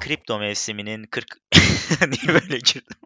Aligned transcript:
Kripto 0.00 0.38
mevsiminin 0.38 1.04
40 1.10 1.61
Niye 2.08 2.34
böyle 2.34 2.56
girdim? 2.58 2.96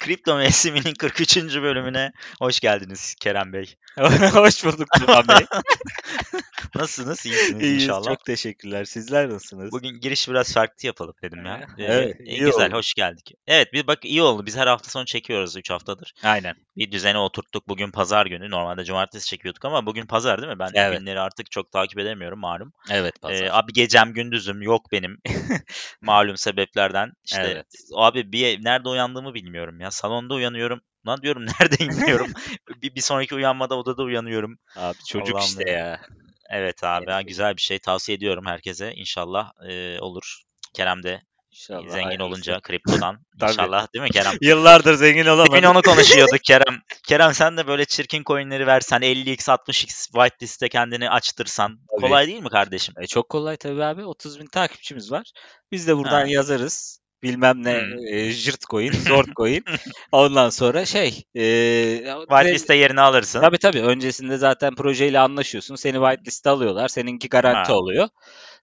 Kripto 0.00 0.36
mevsiminin 0.36 0.94
43. 0.94 1.36
bölümüne 1.36 2.12
hoş 2.38 2.60
geldiniz 2.60 3.14
Kerem 3.20 3.52
Bey. 3.52 3.74
Hoş 4.32 4.64
bulduk 4.64 4.88
Tufan 4.98 5.28
Bey. 5.28 5.46
Nasılsınız? 6.74 7.26
İyisiniz 7.26 7.62
İyiyiz, 7.62 7.82
inşallah. 7.82 8.04
çok 8.04 8.24
teşekkürler. 8.24 8.84
Sizler 8.84 9.28
nasılsınız? 9.30 9.72
Bugün 9.72 10.00
giriş 10.00 10.28
biraz 10.28 10.52
farklı 10.54 10.86
yapalım 10.86 11.14
dedim 11.22 11.46
ya. 11.46 11.60
Ee, 11.78 11.84
Evet, 11.84 12.20
e, 12.20 12.24
iyi 12.24 12.38
güzel, 12.40 12.66
oldu. 12.66 12.74
hoş 12.76 12.94
geldik. 12.94 13.30
Evet, 13.46 13.72
bir 13.72 13.86
bak 13.86 14.04
iyi 14.04 14.22
oldu. 14.22 14.46
Biz 14.46 14.56
her 14.56 14.66
hafta 14.66 14.90
sonu 14.90 15.04
çekiyoruz 15.04 15.56
3 15.56 15.70
haftadır. 15.70 16.12
Aynen. 16.22 16.54
Bir 16.76 16.92
düzene 16.92 17.18
oturttuk. 17.18 17.68
Bugün 17.68 17.90
pazar 17.90 18.26
günü. 18.26 18.50
Normalde 18.50 18.84
cumartesi 18.84 19.26
çekiyorduk 19.26 19.64
ama 19.64 19.86
bugün 19.86 20.06
pazar 20.06 20.42
değil 20.42 20.52
mi? 20.52 20.58
Ben 20.58 20.70
Evet. 20.74 20.98
günleri 20.98 21.20
artık 21.20 21.50
çok 21.50 21.72
takip 21.72 21.98
edemiyorum 21.98 22.38
malum. 22.40 22.72
Evet 22.90 23.14
Ee, 23.16 23.20
pazar. 23.20 23.48
abi 23.50 23.72
gecem 23.72 24.12
gündüzüm 24.12 24.62
yok 24.62 24.92
benim. 24.92 25.18
malum 26.00 26.36
sebeplerden. 26.36 27.12
İşte 27.24 27.42
Evet. 27.42 27.66
abi 27.94 28.32
bir 28.34 28.64
nerede 28.64 28.88
uyandığımı 28.88 29.34
bilmiyorum 29.34 29.80
ya. 29.80 29.90
Salonda 29.90 30.34
uyanıyorum. 30.34 30.80
Lan 31.06 31.22
diyorum 31.22 31.46
neredeyim 31.60 31.92
bilmiyorum. 31.92 32.32
bir, 32.82 32.94
bir 32.94 33.00
sonraki 33.00 33.34
uyanmada 33.34 33.74
odada 33.78 34.02
uyanıyorum. 34.02 34.58
Abi 34.76 34.96
çocuk 35.08 35.36
Allah'ım 35.36 35.48
işte 35.48 35.70
ya. 35.70 36.00
Evet 36.50 36.84
abi 36.84 37.04
Evet. 37.08 37.28
güzel 37.28 37.56
bir 37.56 37.60
şey 37.62 37.78
tavsiye 37.78 38.16
ediyorum 38.16 38.46
herkese. 38.46 38.92
İnşallah 38.94 39.52
e, 39.68 39.98
olur. 40.00 40.42
Kerem 40.74 41.02
de 41.02 41.22
İnşallah. 41.50 41.88
zengin 41.88 42.18
olunca 42.18 42.60
kriptodan. 42.60 43.18
Tabii. 43.40 43.50
İnşallah 43.50 43.86
değil 43.94 44.02
mi 44.02 44.10
Kerem? 44.10 44.32
Yıllardır 44.40 44.94
zengin 44.94 45.26
olamadım. 45.26 45.64
onu 45.64 45.82
konuşuyorduk 45.82 46.44
Kerem. 46.44 46.80
Kerem 47.08 47.34
sen 47.34 47.56
de 47.56 47.66
böyle 47.66 47.84
çirkin 47.84 48.22
coinleri 48.24 48.66
versen 48.66 49.00
50x 49.00 49.50
60x 49.50 50.04
whitelist'te 50.12 50.68
kendini 50.68 51.10
açtırsan 51.10 51.78
Tabii. 51.90 52.00
kolay 52.00 52.26
değil 52.26 52.42
mi 52.42 52.48
kardeşim? 52.48 52.94
E, 53.00 53.06
çok 53.06 53.28
kolay 53.28 53.56
tabii 53.56 53.84
abi. 53.84 54.04
30 54.04 54.40
bin 54.40 54.46
takipçimiz 54.46 55.12
var. 55.12 55.32
Biz 55.72 55.88
de 55.88 55.96
buradan 55.96 56.20
Ha. 56.20 56.26
yazarız. 56.26 57.03
Bilmem 57.24 57.64
ne 57.64 57.82
Hmm. 57.82 58.06
e, 58.08 58.30
jırt 58.32 58.60
coin, 58.70 58.92
zort 58.92 59.36
coin. 59.36 59.64
Ondan 60.12 60.50
sonra 60.50 60.86
şey. 60.86 61.24
E, 61.36 61.44
Whitelist'te 62.28 62.74
yerini 62.74 63.00
alırsın. 63.00 63.40
Tabii 63.40 63.58
tabii. 63.58 63.82
Öncesinde 63.82 64.36
zaten 64.38 64.74
projeyle 64.74 65.20
anlaşıyorsun. 65.20 65.76
Seni 65.76 65.96
whitelist'e 65.96 66.50
alıyorlar. 66.50 66.88
Seninki 66.88 67.28
garanti 67.28 67.72
Ha. 67.72 67.78
oluyor. 67.78 68.08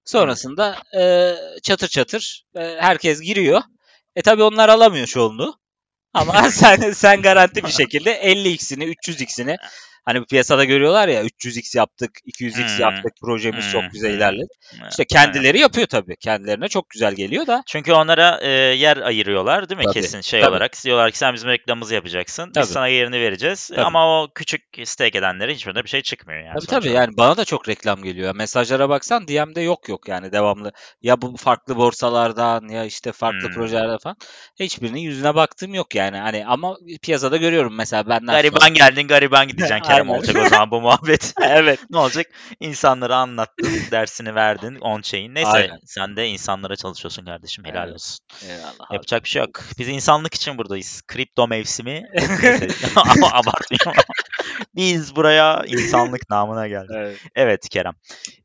Sonrasında 0.05 0.77
e, 0.99 1.33
çatır 1.63 1.87
çatır 1.87 2.43
e, 2.55 2.61
herkes 2.79 3.21
giriyor. 3.21 3.61
E 4.15 4.21
tabii 4.21 4.43
onlar 4.43 4.69
alamıyor 4.69 5.07
çoğunluğu. 5.07 5.55
Ama 6.13 6.33
sen 6.51 6.91
sen 6.91 7.21
garanti 7.21 7.63
bir 7.63 7.71
şekilde 7.71 8.11
50x'ini, 8.23 8.83
300x'ini 8.85 9.57
hani 10.05 10.25
piyasada 10.25 10.63
görüyorlar 10.63 11.07
ya 11.07 11.23
300x 11.23 11.77
yaptık, 11.77 12.11
200x 12.25 12.75
Hmm. 12.75 12.81
yaptık, 12.81 13.13
projemiz 13.21 13.65
Hmm. 13.65 13.71
çok 13.71 13.91
güzel 13.91 14.13
ilerledi. 14.13 14.47
Evet. 14.81 14.91
İşte 14.91 15.05
kendileri 15.05 15.59
yapıyor 15.59 15.87
tabii. 15.87 16.15
Kendilerine 16.15 16.67
çok 16.67 16.89
güzel 16.89 17.13
geliyor 17.15 17.47
da. 17.47 17.63
Çünkü 17.67 17.93
onlara 17.93 18.39
e, 18.41 18.49
yer 18.51 18.97
ayırıyorlar 18.97 19.69
değil 19.69 19.77
mi 19.77 19.83
Tabii, 19.85 19.93
kesin 19.93 20.21
şey 20.21 20.41
tabii. 20.41 20.51
olarak. 20.51 20.83
Diyorlar 20.83 21.11
ki 21.11 21.17
sen 21.17 21.33
bizim 21.33 21.49
reklamımızı 21.49 21.95
yapacaksın. 21.95 22.51
Tabii. 22.51 22.63
Biz 22.63 22.71
sana 22.71 22.87
yerini 22.87 23.19
vereceğiz. 23.21 23.67
Tabii. 23.67 23.81
Ama 23.81 24.21
o 24.23 24.27
küçük 24.35 24.61
stake 24.83 25.17
edenlere 25.17 25.53
hiçbirinde 25.53 25.83
bir 25.83 25.89
şey 25.89 26.01
çıkmıyor 26.01 26.39
yani. 26.39 26.53
Tabii 26.53 26.65
sonuç 26.65 26.83
tabii 26.83 26.93
yani 26.95 27.17
bana 27.17 27.37
da 27.37 27.45
çok 27.45 27.69
reklam 27.69 28.03
geliyor. 28.03 28.35
Mesajlara 28.35 28.89
baksan 28.89 29.27
DM'de 29.27 29.61
yok 29.61 29.89
yok 29.89 30.07
yani 30.07 30.31
devamlı. 30.31 30.71
Ya 31.01 31.21
bu 31.21 31.37
farklı 31.37 31.75
borsalardan 31.77 32.67
ya 32.69 32.85
işte 32.85 33.11
farklı 33.11 33.47
Hmm. 33.47 33.53
projelerden 33.55 33.97
falan. 33.97 34.15
Hiçbirinin 34.59 34.99
yüzüne 34.99 35.35
baktığım 35.35 35.73
yok 35.73 35.95
yani. 35.95 36.17
Hani 36.17 36.45
ama 36.45 36.77
piyasada 37.01 37.37
görüyorum 37.37 37.75
mesela 37.75 38.09
benden 38.09 38.25
sonra- 38.27 38.37
Gariban 38.41 38.73
geldin 38.73 39.07
gariban 39.07 39.47
gideceksin 39.47 39.90
Kerem 39.91 40.09
Aynen. 40.09 40.19
olacak 40.19 40.35
o 40.45 40.49
zaman 40.49 40.71
bu 40.71 40.81
muhabbet. 40.81 41.33
evet. 41.41 41.79
ne 41.89 41.97
olacak? 41.97 42.27
İnsanlara 42.59 43.15
anlattın, 43.15 43.79
dersini 43.91 44.35
verdin 44.35 44.75
on 44.75 45.01
şeyin. 45.01 45.35
Neyse 45.35 45.49
Aynen. 45.49 45.79
sen 45.85 46.15
de 46.15 46.27
insanlara 46.27 46.75
çalışıyorsun 46.75 47.25
kardeşim. 47.25 47.65
Helal 47.65 47.83
Evet. 47.83 47.93
olsun. 47.93 48.25
Eyvallah 48.49 48.89
abi. 48.89 48.93
Yapacak 48.95 49.23
bir 49.23 49.29
şey 49.29 49.41
yok. 49.41 49.63
Biz 49.77 49.87
insanlık 49.87 50.33
için 50.33 50.57
buradayız. 50.57 51.01
Kripto 51.07 51.47
mevsimi. 51.47 52.03
Ama 52.95 53.27
abartmayayım. 53.31 54.01
Biz 54.75 55.15
buraya 55.15 55.63
insanlık 55.67 56.29
namına 56.29 56.67
geldik. 56.67 56.91
Evet. 56.95 57.17
Evet 57.35 57.69
Kerem. 57.69 57.93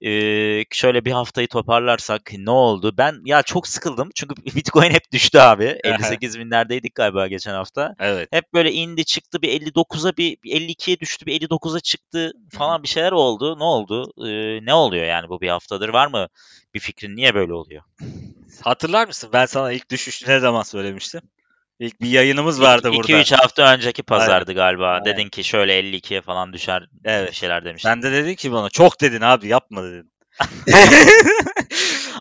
Ee, 0.00 0.64
şöyle 0.70 1.04
bir 1.04 1.12
haftayı 1.12 1.48
toparlarsak 1.48 2.30
ne 2.38 2.50
oldu? 2.50 2.94
Ben 2.98 3.14
ya 3.24 3.42
çok 3.42 3.68
sıkıldım 3.68 4.08
çünkü 4.14 4.34
Bitcoin 4.56 4.90
hep 4.90 5.12
düştü 5.12 5.38
abi. 5.38 5.78
58 5.84 6.38
binlerdeydik 6.38 6.94
galiba 6.94 7.26
geçen 7.26 7.52
hafta. 7.52 7.94
Evet. 7.98 8.28
Hep 8.32 8.54
böyle 8.54 8.72
indi 8.72 9.04
çıktı 9.04 9.42
bir 9.42 9.60
59'a 9.60 10.16
bir 10.16 10.36
bir 10.44 10.50
52'ye 10.50 11.00
düştü 11.00 11.26
bir 11.26 11.35
59'a 11.36 11.80
çıktı 11.80 12.32
falan 12.52 12.82
bir 12.82 12.88
şeyler 12.88 13.12
oldu. 13.12 13.58
Ne 13.58 13.64
oldu? 13.64 14.12
Ee, 14.28 14.66
ne 14.66 14.74
oluyor 14.74 15.04
yani 15.04 15.28
bu 15.28 15.40
bir 15.40 15.48
haftadır? 15.48 15.88
Var 15.88 16.06
mı 16.06 16.28
bir 16.74 16.80
fikrin? 16.80 17.16
Niye 17.16 17.34
böyle 17.34 17.52
oluyor? 17.54 17.82
Hatırlar 18.62 19.06
mısın? 19.06 19.30
Ben 19.32 19.46
sana 19.46 19.72
ilk 19.72 19.90
düşüşü 19.90 20.28
ne 20.30 20.38
zaman 20.40 20.62
söylemiştim? 20.62 21.20
İlk 21.80 22.00
bir 22.00 22.08
yayınımız 22.08 22.62
vardı 22.62 22.90
burada. 22.92 23.12
2-3 23.12 23.36
hafta 23.36 23.74
önceki 23.74 24.02
pazardı 24.02 24.52
galiba. 24.52 24.88
Aynen. 24.90 25.04
Dedin 25.04 25.28
ki 25.28 25.44
şöyle 25.44 25.78
52'ye 25.80 26.20
falan 26.20 26.52
düşer 26.52 26.88
Evet. 27.04 27.32
şeyler 27.32 27.64
demiştin. 27.64 27.88
Sen 27.88 28.02
de 28.02 28.12
dedin 28.12 28.34
ki 28.34 28.52
bana 28.52 28.70
çok 28.70 29.00
dedin 29.00 29.20
abi 29.20 29.48
yapma 29.48 29.82
dedin. 29.82 30.12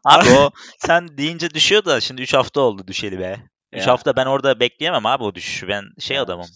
Abi 0.04 0.30
o 0.30 0.52
sen 0.80 1.18
deyince 1.18 1.50
düşüyor 1.50 1.86
da 1.86 2.02
şimdi 2.02 2.22
3 2.22 2.34
hafta 2.34 2.62
oldu 2.62 2.88
düşeli 2.88 3.20
be. 3.20 3.38
3 3.74 3.82
Ya. 3.82 3.88
hafta 3.88 4.16
ben 4.16 4.26
orada 4.26 4.60
bekleyemem 4.60 5.06
abi 5.06 5.24
o 5.24 5.36
düşüşü. 5.36 5.68
Ben 5.68 5.84
şey 6.00 6.20
adamım. 6.20 6.48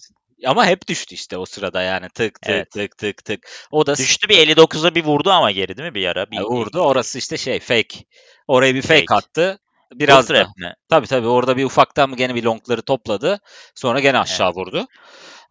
Ama 0.46 0.66
hep 0.66 0.88
düştü 0.88 1.16
işte 1.16 1.38
o 1.38 1.46
sırada 1.46 1.82
yani 1.82 2.10
tık 2.10 2.42
tık 2.42 2.52
Evet. 2.52 2.72
tık 2.72 2.98
tık 2.98 3.26
tık. 3.26 3.50
O 3.72 3.86
da 3.86 3.96
Düştü 3.96 4.30
bir 4.30 4.38
59'a 4.38 4.96
bir 4.96 5.04
vurdu 5.04 5.32
ama 5.32 5.52
geri 5.52 5.78
değil 5.78 5.90
mi 5.90 5.96
bir 5.96 6.08
ara? 6.08 6.32
Bir, 6.32 6.38
Ya 6.38 6.44
vurdu. 6.44 6.80
Orası 6.80 7.18
işte 7.18 7.38
şey 7.38 7.60
fake. 7.60 8.06
Oraya 8.48 8.76
bir 8.76 8.82
fake, 8.82 9.00
Fake. 9.00 9.16
attı. 9.16 9.60
Biraz 9.94 10.30
da. 10.30 10.48
Tabii 10.90 11.08
tabii 11.08 11.28
orada 11.28 11.58
bir 11.58 11.66
ufaktan 11.66 12.10
mı 12.10 12.16
gene 12.16 12.36
bir 12.36 12.44
longları 12.44 12.82
topladı. 12.82 13.40
Sonra 13.76 14.00
gene 14.00 14.20
aşağı 14.20 14.54
vurdu. 14.54 14.88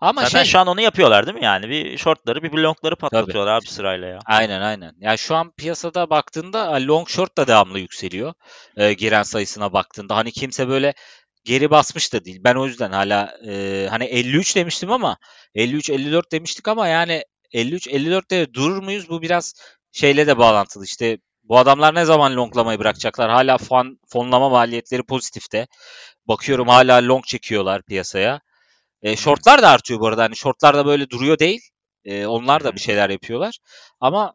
Ama 0.01 0.23
Zaten 0.25 0.43
şey 0.43 0.53
şu 0.53 0.59
an 0.59 0.67
onu 0.67 0.81
yapıyorlar 0.81 1.27
değil 1.27 1.39
mi 1.39 1.45
yani? 1.45 1.69
Bir 1.69 1.99
shortları 1.99 2.43
bir 2.43 2.53
longları 2.53 2.97
patlatıyorlar 2.97 3.53
abi 3.53 3.67
sırayla 3.67 4.09
ya. 4.09 4.19
aynen 4.27 4.61
aynen. 4.61 4.93
Ya 5.01 5.17
şu 5.17 5.35
an 5.35 5.53
piyasada 5.57 6.11
baktığında 6.11 6.73
long 6.87 7.09
short 7.09 7.37
da 7.39 7.47
devamlı 7.47 7.79
yükseliyor. 7.79 8.35
Ee, 8.77 8.93
giren 8.93 9.23
sayısına 9.23 9.73
baktığında 9.73 10.17
hani 10.17 10.33
kimse 10.33 10.69
böyle 10.69 10.95
geri 11.49 11.71
basmış 11.71 12.13
da 12.13 12.25
değil. 12.25 12.41
Ben 12.45 12.55
o 12.55 12.67
yüzden 12.67 12.93
hala 12.93 13.39
e, 13.47 13.87
hani 13.91 14.05
53 14.05 14.57
demiştim 14.57 14.93
ama 14.93 15.19
53 15.55 15.91
54 15.91 16.33
demiştik 16.33 16.69
ama 16.69 16.89
yani 16.89 17.23
53 17.53 17.87
54'te 17.87 18.55
durur 18.55 18.83
muyuz? 18.83 19.09
Bu 19.09 19.23
biraz 19.23 19.55
şeyle 19.93 20.27
de 20.27 20.39
bağlantılı. 20.39 20.85
İşte 20.85 21.19
bu 21.43 21.59
adamlar 21.59 21.95
ne 21.95 22.05
zaman 22.05 22.37
longlamayı 22.37 22.79
bırakacaklar? 22.79 23.31
Hala 23.31 23.59
fon, 23.59 23.99
fonlama 24.13 24.49
maliyetleri 24.49 25.03
pozitifte. 25.03 25.67
Bakıyorum 26.27 26.69
hala 26.69 27.09
long 27.09 27.25
çekiyorlar 27.25 27.83
piyasaya. 27.83 28.41
E, 29.03 29.17
shortlar 29.17 29.63
da 29.63 29.69
artıyor 29.71 30.01
bu 30.01 30.07
arada. 30.07 30.23
Hani 30.23 30.37
shortlar 30.37 30.77
da 30.77 30.87
böyle 30.87 31.11
duruyor 31.11 31.39
değil. 31.39 31.61
E, 32.05 32.27
onlar 32.27 32.65
da 32.65 32.75
bir 32.75 32.81
şeyler 32.81 33.11
yapıyorlar. 33.11 33.59
Ama 34.01 34.33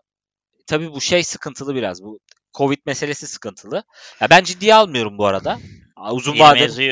tabii 0.68 0.91
bu 0.91 1.02
şey 1.02 1.23
sıkıntılı 1.23 1.75
biraz. 1.75 2.03
Bu 2.03 2.19
Covid 2.57 2.79
meselesi 2.85 3.28
sıkıntılı. 3.28 3.84
Ya 4.22 4.29
ben 4.29 4.44
ciddiye 4.44 4.75
almıyorum 4.75 5.18
bu 5.18 5.25
arada. 5.25 5.59
Aa, 6.03 6.12
Uzun 6.18 6.36
vadeli. 6.40 6.88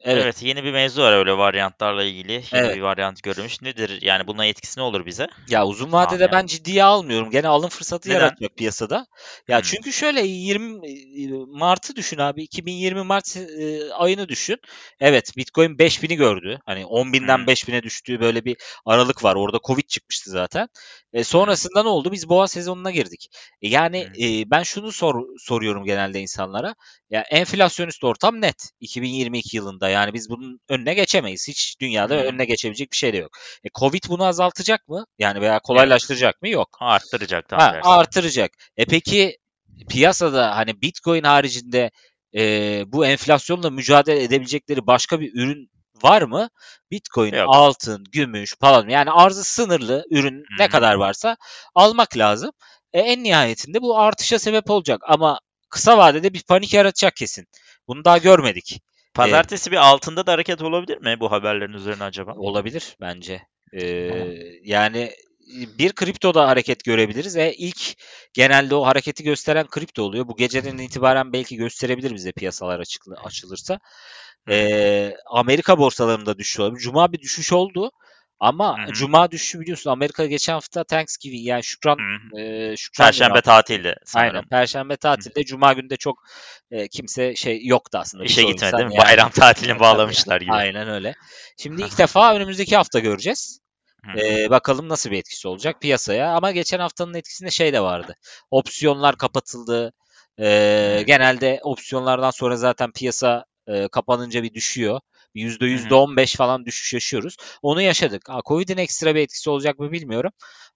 Evet. 0.00 0.22
evet. 0.24 0.42
yeni 0.42 0.64
bir 0.64 0.72
mevzu 0.72 1.02
var 1.02 1.12
öyle 1.12 1.32
varyantlarla 1.38 2.04
ilgili. 2.04 2.32
Yeni 2.32 2.44
Evet. 2.52 2.76
bir 2.76 2.80
varyant 2.80 3.22
görülmüş. 3.22 3.62
Nedir 3.62 4.02
yani 4.02 4.26
bunun 4.26 4.42
etkisi 4.42 4.80
ne 4.80 4.84
olur 4.84 5.06
bize? 5.06 5.26
Ya 5.48 5.66
uzun 5.66 5.92
vadede 5.92 6.22
yani. 6.22 6.32
ben 6.32 6.46
ciddiye 6.46 6.84
almıyorum. 6.84 7.30
Gene 7.30 7.48
alım 7.48 7.68
fırsatı 7.68 8.10
Neden? 8.10 8.18
yaratacak 8.20 8.56
piyasada. 8.56 9.06
Ya 9.48 9.58
Hmm. 9.58 9.62
çünkü 9.62 9.92
şöyle 9.92 10.20
20 10.26 10.88
e, 10.88 11.28
Mart'ı 11.58 11.96
düşün 11.96 12.18
abi. 12.18 12.42
2020 12.42 13.02
Mart 13.02 13.36
e, 13.36 13.92
ayını 13.92 14.28
düşün. 14.28 14.56
Evet 15.00 15.36
Bitcoin 15.36 15.78
5000'i 15.78 16.16
gördü. 16.16 16.58
Hani 16.66 16.82
10.000'den 16.84 17.38
Hmm. 17.38 17.46
5000'e 17.46 17.82
düştüğü 17.82 18.20
böyle 18.20 18.44
bir 18.44 18.56
aralık 18.86 19.24
var. 19.24 19.34
Orada 19.36 19.58
Covid 19.66 19.84
çıkmıştı 19.88 20.30
zaten. 20.30 20.68
E, 21.12 21.24
sonrasında 21.24 21.82
ne 21.82 21.88
oldu? 21.88 22.12
Biz 22.12 22.28
boğa 22.28 22.48
sezonuna 22.48 22.90
girdik. 22.90 23.28
E, 23.62 23.68
yani 23.68 24.06
Hmm. 24.06 24.24
e, 24.24 24.50
ben 24.50 24.62
şunu 24.62 24.92
sor, 24.92 25.24
soruyorum 25.38 25.84
genelde 25.84 26.20
insanlara. 26.20 26.74
Ya 27.10 27.20
enflasyonist 27.30 28.04
ortam 28.04 28.40
net. 28.40 28.70
2022 28.80 29.56
yılında 29.56 29.88
yani 29.90 30.14
biz 30.14 30.30
bunun 30.30 30.60
önüne 30.68 30.94
geçemeyiz. 30.94 31.48
Hiç 31.48 31.76
dünyada 31.80 32.14
Hmm. 32.14 32.22
önüne 32.22 32.44
geçebilecek 32.44 32.92
bir 32.92 32.96
şey 32.96 33.12
de 33.12 33.16
yok. 33.16 33.30
E, 33.64 33.68
Covid 33.78 34.02
bunu 34.08 34.24
azaltacak 34.24 34.88
mı? 34.88 35.04
Yani 35.18 35.40
veya 35.40 35.58
kolaylaştıracak 35.60 36.42
mı? 36.42 36.48
Yok. 36.48 36.68
Arttıracak 36.80 37.48
tam 37.48 37.58
Ha, 37.60 37.72
tersine. 37.72 37.92
artıracak. 37.92 38.50
E 38.76 38.84
peki 38.84 39.36
piyasada 39.88 40.56
hani 40.56 40.82
Bitcoin 40.82 41.22
haricinde 41.22 41.90
e, 42.36 42.42
bu 42.86 43.06
enflasyonla 43.06 43.70
mücadele 43.70 44.22
edebilecekleri 44.22 44.86
başka 44.86 45.20
bir 45.20 45.32
ürün 45.34 45.70
var 46.02 46.22
mı? 46.22 46.48
Bitcoin, 46.90 47.34
Yok. 47.34 47.46
altın, 47.48 48.04
gümüş, 48.12 48.54
falan 48.60 48.88
yani 48.88 49.10
arzı 49.10 49.44
sınırlı 49.44 50.04
ürün 50.10 50.44
ne 50.58 50.64
Hı 50.64 50.66
hı. 50.66 50.70
kadar 50.70 50.94
varsa 50.94 51.36
almak 51.74 52.16
lazım. 52.16 52.50
E, 52.92 53.00
en 53.00 53.22
nihayetinde 53.24 53.82
bu 53.82 53.98
artışa 53.98 54.38
sebep 54.38 54.70
olacak 54.70 55.00
ama 55.08 55.40
kısa 55.70 55.98
vadede 55.98 56.34
bir 56.34 56.42
panik 56.42 56.74
yaratacak 56.74 57.16
kesin. 57.16 57.46
Bunu 57.88 58.04
daha 58.04 58.18
görmedik. 58.18 58.82
Pazartesi 59.14 59.70
bir 59.72 59.76
altında 59.76 60.26
da 60.26 60.32
hareket 60.32 60.62
olabilir 60.62 60.98
mi 60.98 61.20
bu 61.20 61.32
haberlerin 61.32 61.72
üzerine 61.72 62.04
acaba? 62.04 62.34
Olabilir 62.36 62.96
bence. 63.00 63.42
Ee, 63.72 63.82
yani 64.64 65.12
bir 65.78 65.92
kriptoda 65.92 66.48
hareket 66.48 66.84
görebiliriz 66.84 67.36
ve 67.36 67.54
ilk 67.54 67.96
genelde 68.32 68.74
o 68.74 68.86
hareketi 68.86 69.24
gösteren 69.24 69.66
kripto 69.66 70.02
oluyor. 70.02 70.28
Bu 70.28 70.36
geceden 70.36 70.78
itibaren 70.78 71.32
belki 71.32 71.56
gösterebilir 71.56 72.14
bize 72.14 72.32
piyasalar 72.32 72.80
açıklı, 72.80 73.16
açılırsa. 73.24 73.78
Ee, 74.48 75.14
Amerika 75.26 75.78
borsalarında 75.78 76.38
düşüş 76.38 76.60
olabilir. 76.60 76.80
Cuma 76.80 77.12
bir 77.12 77.18
düşüş 77.18 77.52
oldu. 77.52 77.90
Ama 78.40 78.78
Hı 78.78 78.82
hı. 78.82 78.92
Cuma 78.92 79.30
düşüşü 79.30 79.60
biliyorsun 79.60 79.90
Amerika 79.90 80.26
geçen 80.26 80.52
hafta 80.52 80.84
Thanksgiving 80.84 81.46
yani 81.46 81.64
Şükran 81.64 81.98
e, 82.38 82.76
Şükran 82.76 83.06
Perşembe 83.06 83.30
Bayramı. 83.30 83.42
tatildi 83.42 83.94
sanırım. 84.04 84.34
Aynen. 84.36 84.48
Perşembe 84.48 84.96
tatilde 84.96 85.44
Cuma 85.44 85.72
günde 85.72 85.96
çok 85.96 86.18
e, 86.70 86.88
kimse 86.88 87.34
şey 87.36 87.60
yoktu 87.66 87.98
aslında. 87.98 88.24
İşe 88.24 88.36
Birçoğu 88.40 88.52
gitmedi 88.52 88.72
değil 88.72 88.86
mi? 88.88 88.94
yani- 88.94 89.04
Bayram 89.06 89.30
tatilini 89.30 89.78
bağlamışlar 89.80 90.40
gibi. 90.40 90.52
Aynen 90.52 90.88
öyle. 90.88 91.14
Şimdi 91.62 91.82
ilk 91.82 91.98
defa 91.98 92.34
önümüzdeki 92.34 92.76
hafta 92.76 92.98
göreceğiz. 92.98 93.60
Ee, 94.18 94.50
bakalım 94.50 94.88
nasıl 94.88 95.10
bir 95.10 95.18
etkisi 95.18 95.48
olacak 95.48 95.80
piyasaya. 95.80 96.30
Ama 96.34 96.50
geçen 96.50 96.78
haftanın 96.78 97.14
etkisinde 97.14 97.50
şey 97.50 97.72
de 97.72 97.80
vardı. 97.80 98.14
Opsiyonlar 98.50 99.16
kapatıldı. 99.16 99.92
Ee, 100.40 101.02
genelde 101.06 101.60
opsiyonlardan 101.62 102.30
sonra 102.30 102.56
zaten 102.56 102.92
piyasa 102.92 103.44
e, 103.66 103.88
kapanınca 103.88 104.42
bir 104.42 104.54
düşüyor. 104.54 105.00
Yüzde 105.34 105.66
yüzde 105.66 105.94
on 105.94 106.16
beş 106.16 106.34
falan 106.36 106.66
düşüş 106.66 106.92
yaşıyoruz. 106.94 107.36
Onu 107.62 107.82
yaşadık. 107.82 108.22
Covid'in 108.46 108.76
ekstra 108.76 109.14
bir 109.14 109.20
etkisi 109.20 109.50
olacak 109.50 109.78
mı 109.78 109.92
bilmiyorum. 109.92 110.32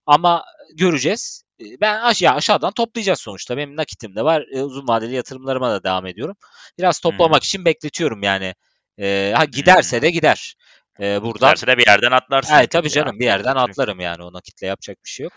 Ama 0.07 0.45
göreceğiz. 0.75 1.43
Ee, 1.61 1.65
Ben 1.81 2.01
aşağı 2.01 2.35
aşağıdan 2.35 2.73
toplayacağız 2.73 3.21
sonuçta. 3.21 3.57
Benim 3.57 3.77
nakitim 3.77 4.17
de 4.17 4.25
var. 4.25 4.45
Ee, 4.53 4.63
uzun 4.63 4.89
vadeli 4.89 5.15
yatırımlarıma 5.15 5.71
da 5.71 5.85
devam 5.85 6.07
ediyorum. 6.07 6.37
Biraz 6.79 7.01
toplamak 7.01 7.45
için 7.45 7.65
bekletiyorum 7.65 8.23
yani. 8.23 8.55
Ee, 9.01 9.33
ha 9.37 9.45
giderse 9.45 10.03
de 10.03 10.11
gider. 10.11 10.55
Ee, 11.01 11.23
buradan 11.23 11.51
Derse 11.51 11.67
de 11.67 11.79
bir 11.79 11.87
yerden 11.87 12.11
atlarsın. 12.11 12.55
Evet 12.55 12.71
tabii 12.71 12.87
Ya, 12.87 12.91
canım 12.91 13.19
bir 13.19 13.25
yerden 13.25 13.49
yapacak 13.49 13.55
bir 13.57 13.69
yok. 13.69 13.71
atlarım 13.71 14.01
yani 14.01 14.23
o 14.23 14.33
nakitle 14.33 14.67
yapacak 14.67 15.05
bir 15.05 15.11
şey 15.11 15.25
yok. 15.25 15.33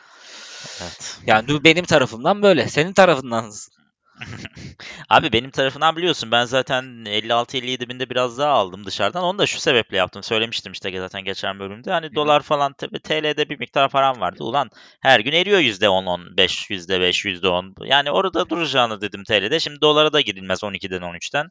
Evet. 0.82 1.18
Yani 1.28 1.64
benim 1.64 1.86
tarafımdan 1.86 2.42
böyle. 2.42 2.70
Senin 2.70 2.94
tarafından? 2.94 3.52
Abi 5.10 5.34
benim 5.34 5.52
tarafından 5.52 5.96
biliyorsun 5.96 6.32
ben 6.32 6.46
zaten 6.46 6.84
56-57 7.06 7.90
binde 7.90 8.10
biraz 8.10 8.38
daha 8.38 8.52
aldım 8.52 8.86
dışarıdan. 8.86 9.24
Onu 9.24 9.38
da 9.40 9.46
şu 9.46 9.60
sebeple 9.60 9.98
yaptım. 9.98 10.24
Söylemiştim 10.24 10.72
işte 10.72 11.00
zaten 11.00 11.24
geçen 11.24 11.60
bölümde. 11.60 11.92
Hani 11.92 12.06
hı. 12.06 12.16
dolar 12.16 12.42
falan 12.42 12.74
tabii 12.74 13.00
TL'de 13.00 13.50
bir 13.50 13.60
miktar 13.60 13.90
param 13.90 14.20
vardı. 14.20 14.44
Ulan 14.44 14.70
her 15.02 15.20
gün 15.20 15.32
eriyor 15.32 15.60
%10, 15.60 16.36
%15, 16.36 16.70
%5, 16.70 17.26
%10. 17.26 17.86
Yani 17.86 18.12
orada 18.12 18.50
duracağını 18.50 19.02
dedim 19.02 19.24
TL'de. 19.24 19.60
Şimdi 19.60 19.82
dolara 19.82 20.14
da 20.14 20.22
girilmez 20.22 20.64
12'den 20.64 21.02
13'ten. 21.02 21.50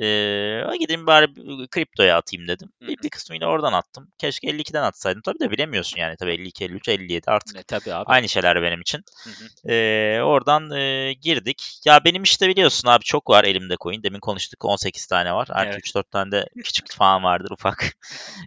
Ee, 0.00 0.76
gideyim 0.80 1.06
bari 1.06 1.26
kriptoya 1.70 2.16
atayım 2.16 2.48
dedim. 2.48 2.72
Bir, 2.80 2.98
bir 3.02 3.08
kısmıyla 3.08 3.46
oradan 3.46 3.72
attım. 3.72 4.08
Keşke 4.18 4.48
52'den 4.48 4.82
atsaydım. 4.82 5.22
Tabii 5.22 5.40
de 5.40 5.50
bilemiyorsun 5.50 5.98
yani. 5.98 6.16
Tabii 6.16 6.32
52, 6.32 6.64
53, 6.64 6.88
57 6.88 7.30
artık. 7.30 7.56
Ne 7.56 7.62
tabii 7.62 7.94
abi. 7.94 8.04
Aynı 8.06 8.28
şeyler 8.28 8.62
benim 8.62 8.80
için. 8.80 9.04
Hı 9.24 9.30
hı. 9.30 9.72
Ee, 9.72 10.22
oradan 10.22 10.70
e, 10.70 11.12
girdik. 11.12 11.80
Ya 11.84 12.04
benim 12.04 12.22
işte 12.22 12.48
biliyorsun 12.48 12.88
abi 12.88 13.04
çok 13.04 13.30
var 13.30 13.44
elimde 13.44 13.76
coin. 13.80 14.02
Demin 14.02 14.20
konuştuk 14.20 14.64
18 14.64 15.06
tane 15.06 15.34
var. 15.34 15.48
Artı 15.50 15.70
Evet. 15.72 15.86
3-4 15.86 16.10
tane 16.10 16.32
de 16.32 16.48
küçük 16.64 16.92
falan 16.92 17.22
vardır 17.24 17.50
ufak. 17.50 17.96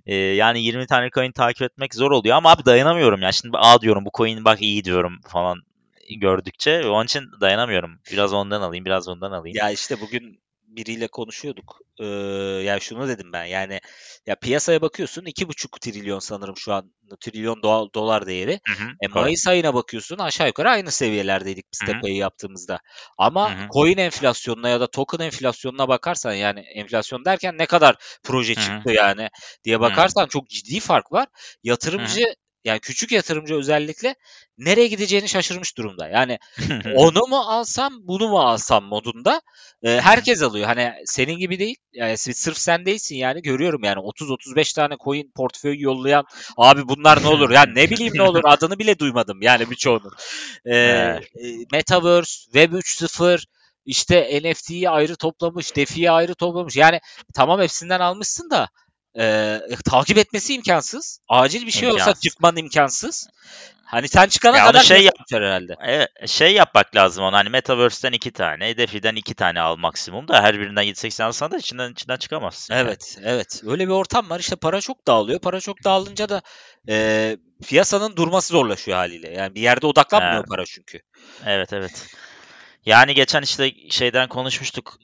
Ee, 0.05 0.15
yani 0.15 0.63
20 0.63 0.87
tane 0.87 1.09
coin 1.09 1.31
takip 1.31 1.61
etmek 1.61 1.95
zor 1.95 2.11
oluyor 2.11 2.35
ama 2.35 2.51
abi 2.51 2.65
dayanamıyorum 2.65 3.21
ya. 3.21 3.31
Şimdi 3.31 3.57
aa 3.57 3.81
diyorum 3.81 4.05
bu 4.05 4.09
coin 4.17 4.45
bak 4.45 4.61
iyi 4.61 4.83
diyorum 4.83 5.21
falan 5.27 5.63
gördükçe. 6.17 6.87
Onun 6.87 7.05
için 7.05 7.23
dayanamıyorum. 7.41 7.99
Biraz 8.11 8.33
ondan 8.33 8.61
alayım, 8.61 8.85
biraz 8.85 9.07
ondan 9.07 9.31
alayım. 9.31 9.57
Ya 9.57 9.71
işte 9.71 10.01
bugün 10.01 10.39
biriyle 10.75 11.07
konuşuyorduk. 11.07 11.79
Ee, 12.01 12.05
yani 12.65 12.81
şunu 12.81 13.07
dedim 13.07 13.33
ben 13.33 13.45
yani 13.45 13.79
ya 14.27 14.35
piyasaya 14.35 14.81
bakıyorsun 14.81 15.25
2,5 15.25 15.81
trilyon 15.81 16.19
sanırım 16.19 16.57
şu 16.57 16.73
an 16.73 16.93
trilyon 17.21 17.63
dolar, 17.63 17.87
dolar 17.95 18.25
değeri. 18.27 18.59
Hı 18.67 18.73
hı, 18.73 18.89
E. 19.01 19.07
Mayıs 19.07 19.47
ayına 19.47 19.73
bakıyorsun 19.73 20.17
aşağı 20.17 20.47
yukarı 20.47 20.69
aynı 20.69 20.91
seviyelerdeydik 20.91 21.65
biz 21.73 21.81
Hı 21.81 21.85
hı. 21.87 21.93
tepeyi 21.93 22.17
yaptığımızda. 22.17 22.79
Ama 23.17 23.49
Hı 23.49 23.53
hı. 23.53 23.71
coin 23.73 23.97
enflasyonuna 23.97 24.69
ya 24.69 24.79
da 24.79 24.87
token 24.91 25.19
enflasyonuna 25.25 25.87
bakarsan 25.87 26.33
yani 26.33 26.59
enflasyon 26.59 27.25
derken 27.25 27.57
ne 27.57 27.65
kadar 27.65 27.95
proje 28.23 28.55
Hı 28.55 28.61
hı. 28.61 28.85
çıktı 28.85 28.91
yani 28.91 29.29
diye 29.63 29.79
Hı. 29.81 29.81
bakarsan 29.81 30.27
çok 30.27 30.49
ciddi 30.49 30.79
fark 30.79 31.11
var. 31.11 31.27
Yatırımcı 31.63 32.25
yani 32.63 32.79
küçük 32.79 33.11
yatırımcı 33.11 33.55
özellikle 33.55 34.15
nereye 34.57 34.87
gideceğini 34.87 35.29
şaşırmış 35.29 35.77
durumda. 35.77 36.07
Yani 36.07 36.39
onu 36.95 37.27
mu 37.27 37.37
alsam 37.37 37.93
bunu 38.01 38.29
mu 38.29 38.39
alsam 38.39 38.83
modunda 38.83 39.41
e, 39.83 40.01
herkes 40.01 40.41
alıyor. 40.41 40.65
Hani 40.65 40.93
senin 41.05 41.37
gibi 41.37 41.59
değil. 41.59 41.75
Yani 41.93 42.17
sırf 42.17 42.57
sen 42.57 42.85
değilsin 42.85 43.15
yani 43.15 43.41
görüyorum 43.41 43.83
yani 43.83 43.99
30-35 43.99 44.75
tane 44.75 44.95
coin 45.03 45.31
portföy 45.35 45.79
yollayan 45.79 46.25
abi 46.57 46.87
bunlar 46.87 47.23
ne 47.23 47.27
olur? 47.27 47.49
Yani 47.49 47.75
ne 47.75 47.89
bileyim 47.89 48.13
ne 48.15 48.21
olur 48.21 48.41
adını 48.45 48.79
bile 48.79 48.99
duymadım 48.99 49.41
yani 49.41 49.69
birçoğunun. 49.69 50.13
E, 50.65 50.75
e, 50.75 51.19
Metaverse, 51.71 52.43
Web 52.43 52.73
3.0 52.73 53.45
işte 53.85 54.41
NFT'yi 54.43 54.89
ayrı 54.89 55.15
toplamış, 55.15 55.75
DeFi'yi 55.75 56.11
ayrı 56.11 56.35
toplamış. 56.35 56.75
Yani 56.75 56.99
tamam 57.35 57.61
hepsinden 57.61 57.99
almışsın 57.99 58.49
da 58.49 58.69
e, 59.19 59.59
takip 59.85 60.17
etmesi 60.17 60.53
imkansız. 60.53 61.19
Acil 61.29 61.65
bir 61.65 61.71
şey 61.71 61.87
olsa 61.87 61.99
İmkansız. 61.99 62.21
çıkman 62.23 62.57
imkansız. 62.57 63.27
Hani 63.85 64.07
sen 64.07 64.27
çıkana 64.27 64.57
Ya 64.57 64.65
kadar 64.65 64.83
şey 64.83 64.97
şey 64.99 65.09
herhalde. 65.33 65.75
Evet, 65.85 66.09
şey 66.27 66.53
yapmak 66.53 66.95
lazım 66.95 67.23
onu 67.23 67.35
hani 67.35 67.49
Metaverse'den 67.49 68.11
iki 68.13 68.31
tane, 68.31 68.77
Defi'den 68.77 69.15
iki 69.15 69.33
tane 69.33 69.59
al 69.61 69.75
maksimum 69.75 70.27
da 70.27 70.43
her 70.43 70.59
birinden 70.59 70.83
7-80 70.83 71.23
alsan 71.23 71.51
da 71.51 71.57
içinden 71.57 71.91
içinden 71.91 72.17
çıkamazsın. 72.17 72.73
yani. 72.73 72.83
Evet, 72.87 73.17
evet. 73.23 73.61
Öyle 73.67 73.87
bir 73.87 73.93
ortam 73.93 74.29
var. 74.29 74.39
İşte 74.39 74.55
para 74.55 74.81
çok 74.81 75.07
dağılıyor. 75.07 75.39
Para 75.39 75.59
çok 75.59 75.83
dağılınca 75.83 76.29
da 76.29 76.41
e, 76.89 77.37
piyasanın 77.67 78.15
durması 78.15 78.53
zorlaşıyor 78.53 78.97
haliyle. 78.97 79.29
Yani 79.33 79.55
bir 79.55 79.61
yerde 79.61 79.87
odaklanmıyor 79.87 80.35
Evet. 80.35 80.47
para 80.49 80.65
çünkü. 80.65 80.99
Evet 81.45 81.73
evet. 81.73 82.07
Yani 82.85 83.13
geçen 83.13 83.41
işte 83.41 83.71
şeyden 83.89 84.27
konuşmuştuk. 84.29 84.97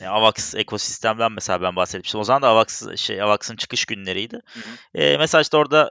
E, 0.00 0.06
Avax 0.06 0.54
ekosistemden 0.54 1.32
mesela 1.32 1.62
ben 1.62 1.76
bahsetmiştim. 1.76 2.20
O 2.20 2.24
zaman 2.24 2.42
da 2.42 2.48
Avax 2.48 2.96
şey 2.96 3.22
Avax'ın 3.22 3.56
çıkış 3.56 3.84
günleriydi. 3.84 4.40
Hı 4.46 4.60
hı. 4.60 5.02
E, 5.02 5.16
mesela 5.16 5.42
işte 5.42 5.56
orada 5.56 5.90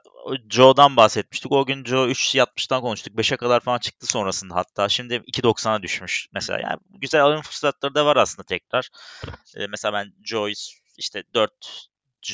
Joe'dan 0.50 0.96
bahsetmiştik. 0.96 1.52
O 1.52 1.66
gün 1.66 1.86
Joe 1.86 2.08
3.60'dan 2.08 2.82
konuştuk. 2.82 3.14
5'e 3.16 3.38
kadar 3.38 3.60
falan 3.60 3.80
çıktı 3.80 4.08
sonrasında 4.08 4.56
hatta. 4.56 4.90
Şimdi 4.90 5.14
2.90'a 5.14 5.82
düşmüş 5.82 6.28
mesela. 6.34 6.60
Yani 6.60 6.80
güzel 6.90 7.22
alım 7.22 7.42
fırsatları 7.42 7.96
da 7.96 8.06
var 8.06 8.18
aslında 8.18 8.44
tekrar. 8.44 8.90
E, 9.58 9.68
mesela 9.68 9.94
ben 9.94 10.14
Joe'yu 10.24 10.54
işte 10.98 11.24
4 11.34 11.52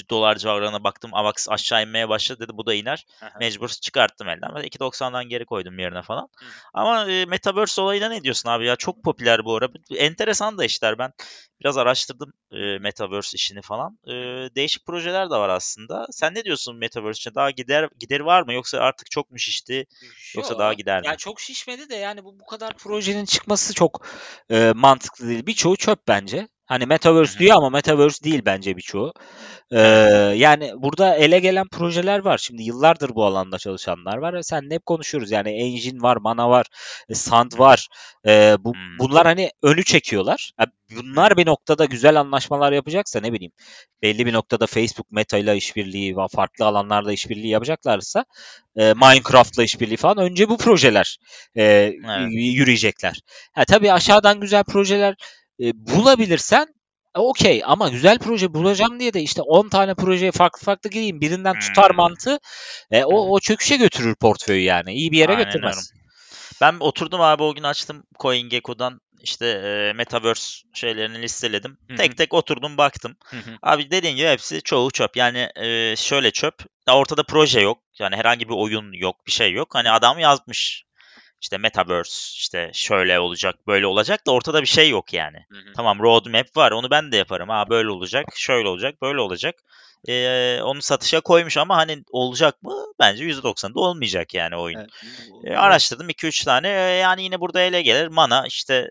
dolar 0.10 0.36
civarlarına 0.36 0.84
baktım. 0.84 1.12
Avax 1.14 1.50
aşağı 1.50 1.84
inmeye 1.84 2.10
başladı 2.10 2.40
dedi. 2.40 2.58
Bu 2.58 2.66
da 2.66 2.74
iner. 2.74 3.06
Aha. 3.22 3.30
Mecbur 3.40 3.70
çıkarttım 3.70 4.30
elden. 4.30 4.56
Ben 4.56 4.64
2.90'dan 4.64 5.30
geri 5.30 5.46
koydum 5.46 5.80
yerine 5.80 6.02
falan. 6.02 6.30
Hı. 6.40 6.46
Ama 6.74 7.12
e, 7.12 7.26
Metaverse 7.26 7.82
olayına 7.82 8.10
ne 8.10 8.24
diyorsun 8.24 8.50
abi 8.50 8.66
ya? 8.66 8.76
Çok 8.76 9.04
popüler 9.04 9.46
bu 9.46 9.56
ara. 9.56 9.68
Enteresan 9.96 10.58
da 10.58 10.66
işler. 10.66 10.98
Ben 10.98 11.14
biraz 11.62 11.78
araştırdım 11.78 12.34
e, 12.52 12.80
Metaverse 12.80 13.36
işini 13.36 13.62
falan. 13.62 14.00
E, 14.08 14.12
değişik 14.56 14.86
projeler 14.86 15.30
de 15.30 15.36
var 15.36 15.50
aslında. 15.50 16.08
Sen 16.12 16.36
ne 16.36 16.44
diyorsun 16.44 16.78
Metaverse 16.78 17.18
için? 17.18 17.36
Daha 17.36 17.52
gider 17.52 17.90
gider 18.00 18.20
var 18.20 18.42
mı? 18.42 18.54
Yoksa 18.54 18.80
artık 18.80 19.12
çok 19.12 19.32
mu 19.32 19.40
şişti? 19.40 19.86
Yoksa 20.36 20.54
Yo, 20.54 20.60
daha 20.60 20.74
gider 20.74 21.02
mi? 21.02 21.08
Ya 21.08 21.16
çok 21.16 21.40
şişmedi 21.40 21.90
de 21.90 21.96
yani 21.96 22.24
bu 22.24 22.40
bu 22.40 22.46
kadar 22.46 22.78
projenin 22.78 23.26
çıkması 23.26 23.74
çok 23.74 24.08
e, 24.52 24.72
mantıklı 24.76 25.28
değil. 25.28 25.46
Birçoğu 25.46 25.76
çöp 25.76 26.08
bence. 26.08 26.48
Hani 26.66 26.86
Metaverse 26.86 27.40
diyor 27.40 27.58
ama 27.58 27.70
Metaverse 27.70 28.24
değil 28.24 28.42
bence 28.46 28.78
birçoğu. 28.78 29.14
Ee, 29.72 29.80
yani 30.36 30.72
burada 30.78 31.16
ele 31.16 31.40
gelen 31.40 31.68
projeler 31.68 32.20
var. 32.20 32.38
Şimdi 32.38 32.64
yıllardır 32.64 33.16
bu 33.16 33.26
alanda 33.26 33.58
çalışanlar 33.58 34.18
var. 34.18 34.42
Sen 34.42 34.72
hep 34.72 34.86
konuşuyoruz. 34.86 35.32
Yani 35.32 35.50
Engine 35.50 36.02
var, 36.02 36.18
Mana 36.18 36.50
var, 36.50 36.66
e, 37.10 37.16
Sand 37.16 37.52
var. 37.60 37.88
Ee, 38.28 38.56
bu, 38.60 38.74
bunlar 39.00 39.26
hani 39.26 39.52
önü 39.62 39.84
çekiyorlar. 39.84 40.52
Ha, 40.58 40.66
bunlar 40.98 41.38
bir 41.46 41.50
noktada 41.52 41.86
güzel 41.86 42.20
anlaşmalar 42.20 42.72
yapacaksa 42.72 43.20
ne 43.20 43.34
bileyim 43.34 43.52
belli 44.02 44.26
bir 44.26 44.34
noktada 44.34 44.68
Facebook 44.68 45.12
Meta 45.12 45.38
ile 45.38 45.58
işbirliği 45.58 46.18
ve 46.18 46.28
farklı 46.32 46.66
alanlarda 46.66 47.12
işbirliği 47.14 47.48
yapacaklarsa 47.48 48.26
e, 48.76 48.94
Minecraft'la 48.94 49.64
işbirliği 49.64 49.98
falan 49.98 50.18
önce 50.18 50.50
bu 50.50 50.58
projeler 50.58 51.18
e, 51.58 51.64
Evet. 51.64 52.30
yürüyecekler. 52.32 53.20
Ha, 53.54 53.66
tabii 53.66 53.94
aşağıdan 53.94 54.40
güzel 54.40 54.64
projeler 54.64 55.16
e, 55.64 55.72
bulabilirsen 55.74 56.68
e, 57.16 57.20
okey 57.20 57.62
ama 57.66 57.90
güzel 57.90 58.20
proje 58.20 58.54
bulacağım 58.54 59.00
diye 59.00 59.14
de 59.14 59.22
işte 59.22 59.42
10 59.42 59.70
tane 59.70 59.96
projeye 59.96 60.32
farklı 60.32 60.66
farklı 60.66 60.90
gireyim 60.90 61.22
birinden 61.22 61.56
tutar 61.60 61.90
Hmm. 61.90 61.98
mantığı 61.98 62.40
e, 62.92 63.04
o, 63.04 63.36
o 63.36 63.40
çöküşe 63.40 63.78
götürür 63.78 64.16
portföyü 64.16 64.62
yani. 64.62 64.94
İyi 64.94 65.12
bir 65.12 65.18
yere 65.18 65.32
Aynen 65.32 65.46
götürmez. 65.46 65.92
Ben 66.62 66.78
oturdum 66.80 67.22
abi 67.22 67.44
o 67.44 67.56
gün 67.56 67.64
açtım 67.64 68.04
CoinGecko'dan 68.20 69.02
işte 69.22 69.48
e, 69.48 69.94
Metaverse 69.94 70.68
şeylerini 70.74 71.22
listeledim. 71.22 71.78
Hı 71.88 71.94
hı. 71.94 71.98
Tek 71.98 72.18
tek 72.18 72.34
oturdum 72.34 72.78
baktım. 72.78 73.18
Hı 73.26 73.38
hı. 73.38 73.58
Abi 73.62 73.92
dediğin 73.92 74.16
gibi 74.16 74.28
hepsi 74.28 74.62
çoğu 74.62 74.92
çöp. 74.92 75.18
Yani 75.18 75.50
e, 75.56 75.96
şöyle 75.96 76.32
çöp. 76.32 76.56
Ortada 76.88 77.24
proje 77.24 77.62
yok. 77.62 77.78
Yani 78.00 78.16
herhangi 78.16 78.50
bir 78.50 78.54
oyun 78.54 78.92
yok, 78.94 79.28
bir 79.28 79.32
şey 79.32 79.54
yok. 79.54 79.76
Hani 79.76 79.92
adam 79.92 80.20
yazmış. 80.20 80.84
İşte 81.46 81.58
metaverse 81.58 82.36
işte 82.36 82.72
şöyle 82.74 83.20
olacak 83.20 83.68
böyle 83.68 83.88
olacak 83.88 84.28
da 84.28 84.32
ortada 84.32 84.62
bir 84.62 84.68
şey 84.68 84.90
yok 84.90 85.14
yani. 85.14 85.38
Hı 85.52 85.58
hı. 85.58 85.74
Tamam 85.76 86.00
roadmap 86.00 86.58
var 86.58 86.72
onu 86.72 86.90
ben 86.90 87.12
de 87.12 87.18
yaparım. 87.18 87.50
Ha 87.50 87.70
böyle 87.70 87.90
olacak 87.90 88.26
şöyle 88.36 88.68
olacak 88.68 89.02
böyle 89.02 89.22
olacak. 89.22 89.56
Ee, 90.08 90.60
onu 90.62 90.82
satışa 90.82 91.22
koymuş 91.22 91.58
ama 91.58 91.78
hani 91.78 92.04
olacak 92.12 92.64
mı? 92.64 92.86
Bence 93.00 93.24
%90'da 93.24 93.80
olmayacak 93.80 94.34
yani 94.34 94.56
oyun. 94.56 94.80
Evet. 94.80 94.90
E, 95.44 95.56
araştırdım 95.56 96.10
2-3 96.10 96.46
tane. 96.46 96.68
Yani 96.70 97.24
yine 97.24 97.40
burada 97.40 97.62
ele 97.62 97.82
gelir. 97.82 98.08
Mana 98.08 98.48
işte 98.48 98.90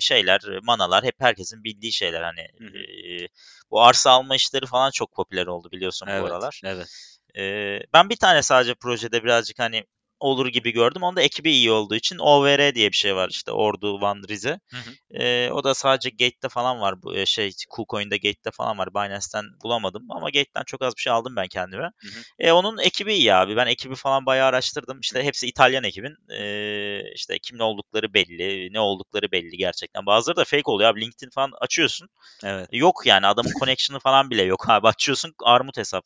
şeyler, 0.00 0.40
manalar 0.62 1.04
hep 1.04 1.14
herkesin 1.18 1.64
bildiği 1.64 1.92
şeyler. 1.92 2.22
Hani 2.22 2.48
Hı 2.58 2.64
hı. 2.64 2.78
e, 2.78 3.28
bu 3.70 3.82
arsa 3.82 4.10
alma 4.10 4.36
işleri 4.36 4.66
falan 4.66 4.90
çok 4.90 5.12
popüler 5.12 5.46
oldu 5.46 5.68
biliyorsun 5.72 6.08
bu 6.08 6.12
Evet, 6.12 6.30
aralar. 6.30 6.60
evet. 6.64 6.88
E, 7.38 7.42
ben 7.94 8.10
bir 8.10 8.16
tane 8.16 8.42
sadece 8.42 8.74
projede 8.74 9.24
birazcık 9.24 9.58
hani 9.58 9.84
olur 10.20 10.46
gibi 10.46 10.72
gördüm. 10.72 11.02
Onda 11.02 11.22
ekibi 11.22 11.50
iyi 11.50 11.70
olduğu 11.70 11.94
için 11.94 12.18
OVR 12.18 12.74
diye 12.74 12.88
bir 12.88 12.96
şey 12.96 13.16
var 13.16 13.28
işte 13.28 13.52
Ordu 13.52 14.00
Van 14.00 14.22
Rize. 14.28 14.60
Hı 14.70 14.76
hı. 14.76 15.22
E, 15.22 15.50
o 15.52 15.64
da 15.64 15.74
sadece 15.74 16.10
Gate'de 16.10 16.48
falan 16.48 16.80
var. 16.80 17.02
Bu 17.02 17.16
e, 17.16 17.26
şey 17.26 17.52
KuCoin'de 17.70 18.16
Gate'de 18.16 18.50
falan 18.50 18.78
var. 18.78 18.94
Binance'ten 18.94 19.44
bulamadım 19.64 20.06
ama 20.10 20.26
Gate'den 20.26 20.64
çok 20.66 20.82
az 20.82 20.96
bir 20.96 21.00
şey 21.00 21.12
aldım 21.12 21.36
ben 21.36 21.48
kendime. 21.48 21.82
Hı 21.82 22.08
hı. 22.08 22.22
E, 22.38 22.52
onun 22.52 22.78
ekibi 22.78 23.14
iyi 23.14 23.34
abi. 23.34 23.56
Ben 23.56 23.66
ekibi 23.66 23.94
falan 23.94 24.26
bayağı 24.26 24.48
araştırdım. 24.48 25.00
İşte 25.00 25.22
hepsi 25.22 25.46
İtalyan 25.46 25.84
ekibin. 25.84 26.16
E, 26.30 27.12
işte 27.14 27.38
kim 27.38 27.60
oldukları 27.60 28.14
belli, 28.14 28.72
ne 28.72 28.80
oldukları 28.80 29.32
belli 29.32 29.56
gerçekten. 29.56 30.06
Bazıları 30.06 30.36
da 30.36 30.44
fake 30.44 30.62
oluyor 30.70 30.90
abi. 30.90 31.00
LinkedIn 31.00 31.30
falan 31.30 31.52
açıyorsun. 31.60 32.08
Evet. 32.44 32.68
Yok 32.72 33.02
yani 33.04 33.26
adamın 33.26 33.52
connection'ı 33.60 34.00
falan 34.00 34.30
bile 34.30 34.42
yok 34.42 34.68
abi. 34.68 34.88
Açıyorsun 35.00 35.34
armut 35.44 35.76
hesap. 35.76 36.04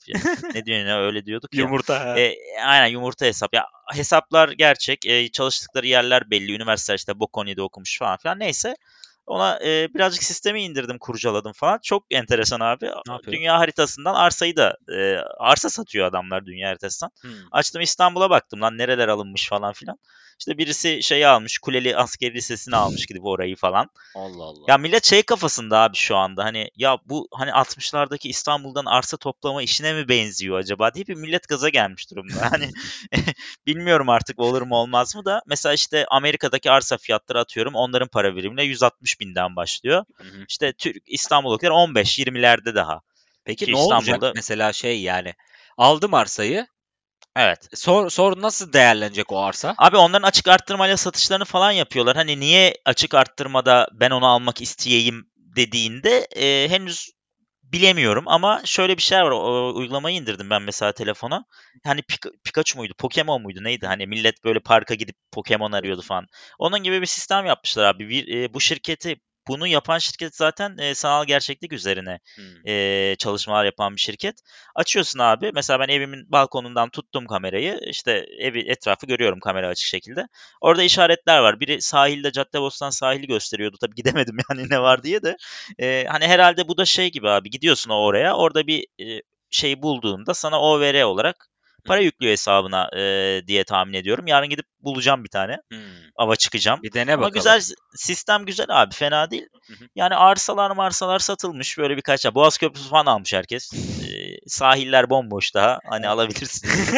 Ne 0.55 0.67
diyorsun 0.67 0.89
ya 0.89 1.01
öyle 1.01 1.27
diyorduk 1.27 1.55
ya. 1.55 1.63
Yumurta. 1.63 2.19
E, 2.19 2.37
aynen 2.67 2.87
yumurta 2.87 3.27
hesap. 3.27 3.55
Ya 3.55 3.67
hesaplar 4.05 4.49
gerçek. 4.49 5.07
E, 5.07 5.29
çalıştıkları 5.29 5.87
yerler 5.87 6.31
belli. 6.31 6.55
Üniversiteler 6.55 6.99
işte 6.99 7.21
Bocconi'de 7.21 7.63
okumuş 7.63 7.99
falan 7.99 8.17
filan. 8.17 8.39
Neyse. 8.39 8.77
Ona 9.27 9.59
e, 9.65 9.95
birazcık 9.95 10.23
sistemi 10.23 10.63
indirdim, 10.63 10.99
kurcaladım 10.99 11.53
falan. 11.53 11.79
Çok 11.83 12.05
enteresan 12.11 12.61
abi. 12.61 12.91
Dünya 13.33 13.59
haritasından 13.59 14.15
arsayı 14.15 14.57
da 14.57 14.77
e, 14.97 15.17
arsa 15.39 15.71
satıyor 15.71 16.07
adamlar 16.07 16.47
dünya 16.47 16.69
haritasından. 16.69 17.11
Hmm. 17.21 17.31
Açtım 17.53 17.83
İstanbul'a 17.83 18.31
baktım 18.31 18.61
lan 18.61 18.79
nereler 18.79 19.09
alınmış 19.09 19.49
falan 19.49 19.73
filan. 19.73 19.99
İşte 20.39 20.59
birisi 20.59 21.03
şeyi 21.03 21.27
almış, 21.27 21.59
Kuleli 21.59 21.97
Askeri 21.97 22.35
Lisesi'ni 22.35 22.77
almış 22.85 23.07
gidip 23.07 23.25
orayı 23.25 23.57
falan. 23.57 23.91
Allah 24.15 24.45
Allah. 24.45 24.65
Ya 24.69 24.79
millet 24.79 25.05
şey 25.05 25.23
kafasında 25.23 25.79
abi 25.79 25.97
şu 25.97 26.17
anda 26.17 26.45
hani 26.45 26.71
ya 26.77 26.99
bu 27.05 27.29
hani 27.33 27.51
60'lardaki 27.51 28.29
İstanbul'dan 28.29 28.85
arsa 28.85 29.17
toplama 29.17 29.63
işine 29.63 29.93
mi 29.93 30.09
benziyor 30.09 30.59
acaba 30.59 30.95
diye 30.95 31.07
bir 31.07 31.15
millet 31.15 31.49
gaza 31.49 31.69
gelmiş 31.69 32.11
durumda. 32.11 32.35
Hani 32.51 32.71
bilmiyorum 33.67 34.09
artık 34.09 34.39
olur 34.41 34.63
mu 34.63 34.77
olmaz 34.77 35.17
mı 35.17 35.25
da 35.25 35.43
mesela 35.47 35.73
işte 35.73 36.07
Amerika'daki 36.11 36.71
arsa 36.71 36.97
fiyatları 36.99 37.41
atıyorum 37.41 37.75
onların 37.75 38.09
para 38.09 38.37
birimine 38.37 38.65
160 38.65 39.21
binden 39.21 39.57
başlıyor. 39.57 40.05
Hı 40.17 40.25
hı. 40.25 40.45
İşte 40.49 40.73
Türk 40.73 40.97
İstanbul'dakiler 41.07 41.71
15-20'lerde 41.71 42.75
daha. 42.75 43.01
Peki 43.45 43.65
Ki 43.67 43.73
ne 43.73 43.77
olacak 43.77 44.01
İstanbul'da- 44.03 44.33
mesela 44.35 44.73
şey 44.73 45.01
yani 45.01 45.35
aldım 45.79 46.15
arsayı 46.15 46.67
Evet. 47.37 47.69
sor, 47.75 48.11
sor 48.11 48.43
nasıl 48.43 48.73
değerlenecek 48.73 49.33
o 49.33 49.39
arsa? 49.43 49.75
Abi 49.79 49.97
onların 49.97 50.27
açık 50.27 50.49
arttırmayla 50.49 50.97
satışlarını 50.97 51.45
falan 51.45 51.71
yapıyorlar. 51.71 52.17
Hani 52.17 52.41
niye 52.41 52.75
açık 52.85 53.15
arttırmada 53.15 53.89
ben 53.93 54.11
onu 54.11 54.27
almak 54.27 54.61
isteyeyim 54.61 55.31
dediğinde 55.37 56.29
e, 56.37 56.69
henüz 56.69 57.11
bilemiyorum 57.63 58.25
ama 58.29 58.63
şöyle 58.65 58.97
bir 58.97 59.03
şey 59.03 59.19
var. 59.19 59.31
O, 59.31 59.75
uygulamayı 59.75 60.17
indirdim 60.17 60.51
ben 60.51 60.63
mesela 60.63 60.93
telefona. 60.93 61.45
Hani 61.85 62.01
Pika- 62.01 62.33
Pikachu 62.45 62.79
muydu, 62.79 62.95
Pokemon 62.99 63.43
muydu 63.43 63.65
neydi? 63.65 63.87
Hani 63.87 64.07
millet 64.07 64.45
böyle 64.45 64.61
parka 64.61 64.95
gidip 64.95 65.17
Pokemon 65.33 65.73
arıyordu 65.73 66.03
falan. 66.03 66.27
Onun 66.59 66.83
gibi 66.83 67.01
bir 67.01 67.07
sistem 67.07 67.47
yapmışlar 67.47 67.85
abi. 67.85 68.09
Bir, 68.09 68.29
e, 68.43 68.55
bu 68.55 68.61
şirketi 68.61 69.17
bunu 69.49 69.67
yapan 69.67 69.99
şirket 69.99 70.37
zaten 70.37 70.79
e, 70.79 70.95
sanal 70.95 71.25
gerçeklik 71.27 71.73
üzerine 71.73 72.21
Hmm. 72.35 72.67
e, 72.69 73.17
çalışmalar 73.19 73.65
yapan 73.65 73.97
bir 73.97 74.01
şirket. 74.01 74.35
Açıyorsun 74.75 75.19
abi. 75.19 75.51
Mesela 75.55 75.81
ben 75.81 75.89
evimin 75.89 76.33
balkonundan 76.33 76.91
tuttum 76.91 77.27
kamerayı. 77.27 77.81
İşte 77.91 78.27
evi 78.39 78.61
etrafı 78.71 79.07
görüyorum 79.07 79.41
kamera 79.41 79.69
açık 79.69 79.87
şekilde. 79.89 80.27
Orada 80.61 80.83
işaretler 80.83 81.39
var. 81.39 81.61
Biri 81.61 81.83
sahilde 81.83 82.33
Caddebostan 82.33 82.91
sahili 82.91 83.27
gösteriyordu. 83.27 83.77
Tabii 83.81 83.95
gidemedim 83.95 84.37
yani 84.51 84.71
ne 84.71 84.81
var 84.83 85.03
diye 85.03 85.23
de. 85.23 85.37
E, 85.79 86.05
hani 86.09 86.27
herhalde 86.27 86.69
bu 86.69 86.77
da 86.79 86.85
şey 86.85 87.11
gibi 87.11 87.29
abi. 87.29 87.51
Gidiyorsun 87.51 87.91
oraya. 87.91 88.35
Orada 88.37 88.67
bir 88.67 88.87
e, 89.01 89.21
şey 89.51 89.83
bulduğunda 89.83 90.35
sana 90.35 90.61
OVR 90.61 91.05
olarak 91.05 91.49
para 91.87 92.01
yüklüyor 92.01 92.33
hesabına 92.33 92.91
e, 92.97 93.43
diye 93.47 93.65
tahmin 93.65 93.93
ediyorum. 93.93 94.27
Yarın 94.27 94.49
gidip 94.49 94.67
bulacağım 94.81 95.25
bir 95.25 95.29
tane. 95.29 95.59
Hmm. 95.71 95.81
Ava 96.17 96.37
çıkacağım. 96.37 96.83
Bir 96.83 96.93
dene 96.93 97.15
Ama 97.15 97.23
bakalım. 97.23 97.35
güzel 97.35 97.63
sistem 97.95 98.47
güzel 98.47 98.67
abi 98.69 98.95
fena 98.95 99.31
değil. 99.31 99.47
Hı 99.67 99.73
hı. 99.73 99.89
Yani 99.95 100.15
arsalar 100.15 100.71
marsalar 100.71 101.19
satılmış 101.19 101.79
böyle 101.79 101.97
birkaç 101.97 102.25
ya 102.25 102.35
Boğaz 102.35 102.59
Köprüsü 102.59 102.89
falan 102.89 103.07
almış 103.07 103.33
herkes. 103.33 103.73
Ee, 103.75 104.35
sahiller 104.47 105.11
bomboş 105.11 105.55
daha 105.55 105.79
hani 105.91 106.09
alabilirsiniz. 106.09 106.95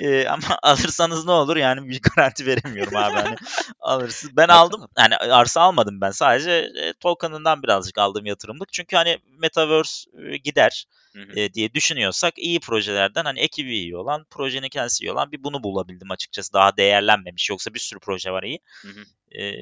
Ee, 0.00 0.28
ama 0.28 0.42
alırsanız 0.62 1.26
ne 1.26 1.32
olur 1.32 1.56
yani 1.56 1.88
bir 1.88 2.00
garanti 2.02 2.46
veremiyorum 2.46 2.96
abi 2.96 3.14
hani 3.14 3.36
alırsınız. 3.80 4.36
Ben 4.36 4.48
aldım 4.48 4.88
yani 4.98 5.16
arsa 5.16 5.60
almadım 5.60 6.00
ben 6.00 6.10
sadece 6.10 6.50
e, 6.50 6.92
token'ından 7.00 7.62
birazcık 7.62 7.98
aldığım 7.98 8.26
yatırımlık. 8.26 8.72
Çünkü 8.72 8.96
hani 8.96 9.18
Metaverse 9.38 10.10
e, 10.18 10.36
gider 10.36 10.86
Hı 11.14 11.22
hı. 11.22 11.40
e, 11.40 11.54
diye 11.54 11.74
düşünüyorsak 11.74 12.38
iyi 12.38 12.60
projelerden 12.60 13.24
hani 13.24 13.40
ekibi 13.40 13.74
iyi 13.74 13.96
olan, 13.96 14.26
projenin 14.30 14.68
kendisi 14.68 15.04
iyi 15.04 15.12
olan 15.12 15.32
bir 15.32 15.44
bunu 15.44 15.62
bulabildim 15.62 16.10
açıkçası. 16.10 16.52
Daha 16.52 16.76
değerlenmemiş. 16.76 17.50
Yoksa 17.50 17.74
bir 17.74 17.78
sürü 17.78 18.00
proje 18.00 18.30
var 18.30 18.42
iyi. 18.42 18.60
Hı 18.82 18.88
hı. 18.88 19.04
E, 19.40 19.54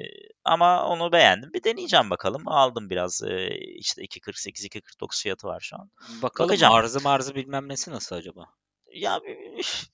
ama 0.44 0.86
onu 0.86 1.12
beğendim. 1.12 1.52
Bir 1.52 1.64
deneyeceğim 1.64 2.10
bakalım. 2.10 2.48
Aldım 2.48 2.90
biraz. 2.90 3.22
E, 3.22 3.48
işte 3.58 4.02
2.48, 4.02 4.66
2.49 4.66 5.22
fiyatı 5.22 5.46
var 5.46 5.60
şu 5.60 5.76
an. 5.76 5.90
Bakalım 6.22 6.48
Bakacağım. 6.48 6.74
arzı 6.74 7.00
marzı 7.00 7.34
bilmem 7.34 7.68
nesi 7.68 7.90
nasıl 7.90 8.16
acaba? 8.16 8.46
Ya 8.94 9.20
bir, 9.22 9.36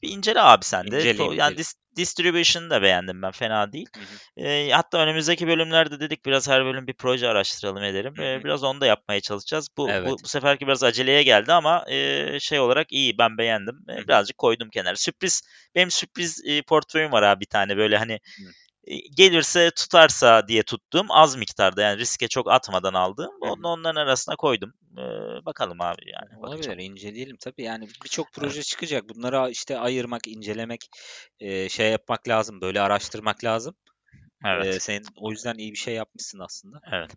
bir 0.02 0.08
incele 0.08 0.40
abi 0.40 0.64
sen 0.64 0.90
de. 0.90 0.96
İnceleyeyim, 0.96 1.32
To- 1.32 1.34
yani 1.40 1.56
dis- 1.56 1.74
distribution'ı 1.96 2.70
da 2.70 2.82
beğendim 2.82 3.22
ben. 3.22 3.30
Fena 3.30 3.72
değil. 3.72 3.88
Hı 3.94 4.00
hı. 4.00 4.44
E, 4.46 4.70
hatta 4.72 4.98
önümüzdeki 4.98 5.46
bölümlerde 5.48 6.00
dedik 6.00 6.26
biraz 6.26 6.48
her 6.48 6.64
bölüm 6.64 6.86
bir 6.86 6.94
proje 6.94 7.28
araştıralım 7.28 7.82
edelim. 7.82 8.14
Hı 8.16 8.22
E, 8.22 8.38
hı. 8.38 8.44
biraz 8.44 8.64
onu 8.64 8.80
da 8.80 8.86
yapmaya 8.86 9.20
çalışacağız. 9.20 9.68
Bu, 9.76 9.88
Evet. 9.90 10.08
bu, 10.08 10.16
bu 10.24 10.28
seferki 10.28 10.66
biraz 10.66 10.82
aceleye 10.84 11.22
geldi 11.22 11.52
ama 11.52 11.84
e, 11.90 12.40
şey 12.40 12.60
olarak 12.60 12.92
iyi. 12.92 13.18
Ben 13.18 13.38
beğendim. 13.38 13.76
E, 13.90 13.96
birazcık 14.08 14.38
koydum 14.38 14.70
kenara. 14.70 14.96
Sürpriz. 14.96 15.42
Benim 15.74 15.90
sürpriz 15.90 16.42
e, 16.46 16.62
portföyüm 16.62 17.12
var 17.12 17.22
abi 17.22 17.40
bir 17.40 17.46
tane 17.46 17.76
böyle 17.76 17.96
hani 17.98 18.12
Hı. 18.12 18.44
E, 18.88 18.96
gelirse 19.16 19.70
tutarsa 19.70 20.48
diye 20.48 20.62
tuttuğum 20.62 21.06
az 21.10 21.36
miktarda 21.36 21.82
yani 21.82 21.98
riske 21.98 22.28
çok 22.28 22.50
atmadan 22.50 22.94
hı. 22.94 23.26
Onu 23.40 23.68
onların 23.68 24.00
arasına 24.00 24.36
koydum. 24.36 24.72
E, 24.92 25.02
bakalım 25.46 25.80
abi 25.80 26.02
yani. 26.06 26.38
Olabilir 26.38 26.68
Bakacağım. 26.68 26.78
inceleyelim 26.78 27.36
tabii 27.36 27.62
yani 27.62 27.88
birçok 28.04 28.32
proje 28.32 28.62
çıkacak 28.62 29.08
bunları 29.08 29.50
işte 29.50 29.78
ayırmak 29.78 30.28
incelemek 30.28 30.80
e, 31.40 31.68
şey 31.68 31.90
yapmak 31.90 32.28
lazım 32.28 32.60
böyle 32.60 32.80
araştırmak 32.80 33.44
lazım. 33.44 33.74
Evet. 34.44 34.66
E, 34.66 34.80
sen 34.80 35.02
o 35.16 35.30
yüzden 35.30 35.54
iyi 35.54 35.72
bir 35.72 35.78
şey 35.78 35.94
yapmışsın 35.94 36.38
aslında. 36.38 36.80
Evet. 36.92 37.10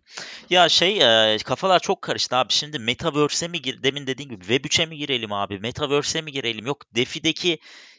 Ya 0.50 0.68
şey 0.68 0.98
e, 1.34 1.38
kafalar 1.38 1.80
çok 1.80 2.02
karıştı 2.02 2.36
abi. 2.36 2.52
Şimdi 2.52 2.78
Metaverse'e 2.78 3.48
mi 3.48 3.62
gir 3.62 3.82
demin 3.82 4.06
dediğin 4.06 4.30
gibi 4.30 4.40
Web 4.40 4.64
3'e 4.64 4.86
mi 4.86 4.96
girelim 4.96 5.32
abi? 5.32 5.58
Metaverse'e 5.58 6.22
mi 6.22 6.32
girelim? 6.32 6.66
Yok 6.66 6.94
DeFi'deki 6.94 7.58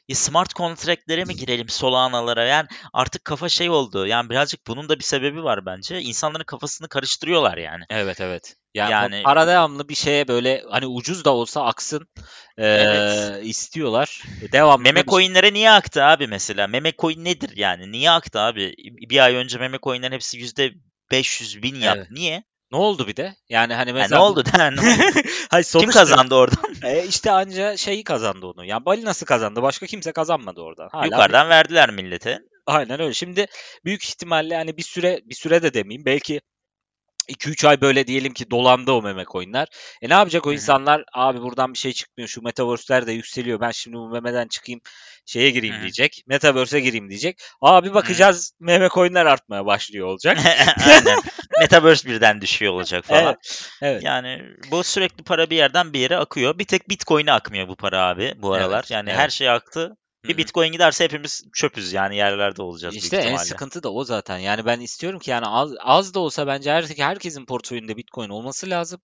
e, 0.10 0.16
smart 0.16 0.56
contract'lere 0.56 1.26
mi 1.26 1.36
girelim 1.36 1.70
Solana'lara? 1.70 2.46
Yani 2.46 2.68
artık 2.94 3.26
kafa 3.26 3.50
şey 3.50 3.70
oldu. 3.70 4.08
Yani 4.08 4.30
birazcık 4.30 4.68
bunun 4.68 4.90
da 4.90 5.00
bir 5.00 5.04
sebebi 5.04 5.44
var 5.44 5.66
bence. 5.66 6.02
İnsanların 6.02 6.44
kafasını 6.44 6.88
karıştırıyorlar 6.90 7.58
yani. 7.58 7.84
Evet 7.90 8.22
evet. 8.22 8.56
Yani, 8.74 8.92
Yani- 8.92 9.24
para 9.24 9.48
devamlı 9.48 9.90
bir 9.90 9.96
şeye 9.96 10.28
böyle 10.28 10.64
hani 10.70 10.88
ucuz 10.88 11.26
da 11.26 11.34
olsa 11.34 11.64
aksın 11.66 12.08
e, 12.58 12.66
Evet. 12.68 13.40
istiyorlar. 13.46 14.22
Devamlı 14.52 14.84
Meme 14.84 15.00
da 15.00 15.06
bir- 15.06 15.10
coin'lere 15.12 15.54
niye 15.54 15.72
aktı 15.72 16.04
abi 16.04 16.28
mesela? 16.28 16.68
Meme 16.68 16.92
coin 17.00 17.26
nedir 17.26 17.52
yani? 17.58 17.92
Niye 17.92 18.12
aktı 18.12 18.40
abi? 18.40 18.74
Bir 19.10 19.24
ay 19.24 19.36
önce 19.36 19.58
meme 19.58 19.78
coin'lerin 19.84 20.12
hepsi 20.14 20.38
yüzde 20.38 20.72
500 21.12 21.64
bin 21.64 21.76
yaptı. 21.76 22.00
Evet. 22.00 22.12
Niye? 22.12 22.44
Ne 22.74 22.78
oldu 22.80 23.08
bir 23.08 23.16
de? 23.16 23.36
Yani 23.50 23.74
hani 23.74 23.90
Ha, 23.92 23.96
mesela 23.98 24.20
ne 24.20 24.26
oldu? 24.26 24.44
ne 24.58 24.64
oldu? 24.66 24.82
Hayır, 25.50 25.64
Kim 25.64 25.82
sonuçta- 25.82 26.00
kazandı 26.00 26.36
oradan? 26.36 26.64
E, 26.84 27.06
işte 27.08 27.32
anca 27.32 27.78
şeyi 27.78 28.04
kazandı 28.04 28.46
onu. 28.46 28.66
Yani 28.66 28.86
Balinası 28.86 29.26
kazandı. 29.26 29.62
Başka 29.62 29.86
kimse 29.86 30.12
kazanmadı 30.12 30.62
oradan. 30.62 30.90
Hala 30.92 31.06
Yukarıdan 31.06 31.50
verdiler 31.50 31.92
millete. 31.92 32.40
Aynen 32.66 33.00
öyle. 33.02 33.14
Şimdi 33.14 33.46
büyük 33.86 34.06
ihtimalle 34.06 34.56
hani 34.56 34.78
bir 34.78 34.84
süre 34.84 35.20
bir 35.26 35.36
süre 35.36 35.64
de 35.64 35.74
demeyeyim. 35.74 36.06
Belki 36.06 36.42
2-3 37.30 37.68
ay 37.68 37.82
böyle 37.82 38.08
diyelim 38.08 38.34
ki 38.34 38.52
dolandı 38.52 38.92
o 38.92 39.02
meme 39.02 39.26
coinler. 39.32 39.68
E 40.02 40.10
ne 40.10 40.14
yapacak 40.14 40.46
o 40.46 40.50
Hı 40.50 40.52
hı. 40.52 40.54
insanlar? 40.56 41.04
Abi 41.14 41.42
buradan 41.42 41.74
bir 41.74 41.78
şey 41.80 41.94
çıkmıyor. 41.94 42.28
Şu 42.28 42.42
metaverse'ler 42.42 43.08
de 43.08 43.12
yükseliyor. 43.12 43.60
Ben 43.60 43.72
şimdi 43.72 43.98
bu 43.98 44.10
memeden 44.10 44.48
çıkayım 44.48 44.82
şeye 45.26 45.50
gireyim 45.50 45.76
Hı 45.76 45.80
hı. 45.80 45.82
diyecek. 45.82 46.24
Metaverse'e 46.28 46.80
gireyim 46.80 47.10
diyecek. 47.10 47.40
Abi 47.62 47.94
bakacağız 47.94 48.54
meme 48.60 48.90
coinler 48.94 49.26
artmaya 49.26 49.66
başlıyor 49.66 50.08
olacak. 50.08 50.38
Aynen. 50.88 51.20
Metaverse 51.64 52.10
birden 52.10 52.42
düşüyor 52.42 52.74
olacak 52.74 53.06
falan. 53.06 53.24
Evet. 53.24 53.70
Evet. 53.82 54.04
Yani 54.04 54.42
bu 54.72 54.84
sürekli 54.84 55.24
para 55.24 55.50
bir 55.50 55.56
yerden 55.56 55.94
bir 55.94 56.00
yere 56.00 56.18
akıyor. 56.18 56.60
Bir 56.60 56.66
tek 56.66 56.90
Bitcoin'e 56.90 57.32
akmıyor 57.32 57.68
bu 57.68 57.76
para 57.76 58.08
abi 58.08 58.34
bu 58.38 58.56
Evet, 58.56 58.66
aralar. 58.66 58.86
Yani 58.90 59.10
evet. 59.10 59.20
her 59.20 59.30
şey 59.30 59.50
aktı. 59.50 59.98
Bir 60.28 60.38
Bitcoin 60.38 60.72
giderse 60.72 61.04
hepimiz 61.04 61.44
çöpüz 61.54 61.94
yani 61.94 62.16
yerlerde 62.16 62.62
olacağız 62.62 62.96
İşte 62.96 63.18
en 63.18 63.38
sıkıntı 63.38 63.84
da 63.84 63.94
o 63.94 64.04
zaten. 64.04 64.38
Yani 64.38 64.66
ben 64.66 64.80
istiyorum 64.80 65.20
ki 65.20 65.32
yani 65.32 65.46
az, 65.46 65.72
az 65.80 66.14
da 66.14 66.20
olsa 66.20 66.48
bence 66.48 66.72
her, 66.72 66.84
herkesin 66.98 67.46
portföyünde 67.46 67.98
Bitcoin 67.98 68.30
olması 68.30 68.70
lazım. 68.70 69.02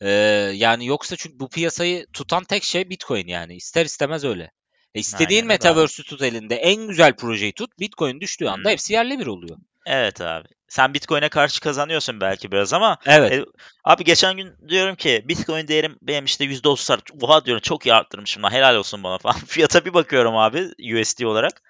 Ee, 0.00 0.10
yani 0.54 0.86
yoksa 0.86 1.16
çünkü 1.16 1.38
bu 1.38 1.48
piyasayı 1.48 2.06
tutan 2.12 2.44
tek 2.44 2.64
şey 2.64 2.90
Bitcoin 2.90 3.26
yani. 3.26 3.54
İster 3.56 3.84
istemez 3.84 4.24
öyle. 4.24 4.50
E 4.94 5.00
istediğin 5.00 5.40
Aynen 5.40 5.48
metaverse'ü 5.48 6.06
tut 6.06 6.22
elinde. 6.22 6.56
En 6.56 6.88
güzel 6.88 7.16
projeyi 7.16 7.52
tut. 7.52 7.78
Bitcoin 7.78 8.20
düştüğü 8.20 8.46
anda 8.46 8.68
Hı. 8.68 8.72
hepsi 8.72 8.92
yerle 8.92 9.18
bir 9.18 9.26
oluyor. 9.26 9.58
Evet 9.86 10.20
abi. 10.20 10.48
Sen 10.68 10.94
Bitcoin'e 10.94 11.28
karşı 11.28 11.60
kazanıyorsun 11.60 12.20
belki 12.20 12.52
biraz 12.52 12.72
ama 12.72 12.98
Evet. 13.06 13.32
E, 13.32 13.44
abi 13.84 14.04
geçen 14.04 14.36
gün 14.36 14.68
diyorum 14.68 14.96
ki 14.96 15.24
Bitcoin 15.28 15.68
değerim 15.68 15.98
benim 16.02 16.24
işte 16.24 16.44
%30 16.44 16.92
art. 16.92 17.10
Oha 17.22 17.44
diyorum 17.44 17.60
çok 17.60 17.86
iyi 17.86 17.94
arttırmışım 17.94 18.42
lan 18.42 18.50
helal 18.52 18.76
olsun 18.76 19.02
bana 19.02 19.18
falan. 19.18 19.36
Fiyata 19.46 19.84
bir 19.84 19.94
bakıyorum 19.94 20.36
abi 20.36 20.70
USD 21.00 21.22
olarak. 21.22 21.62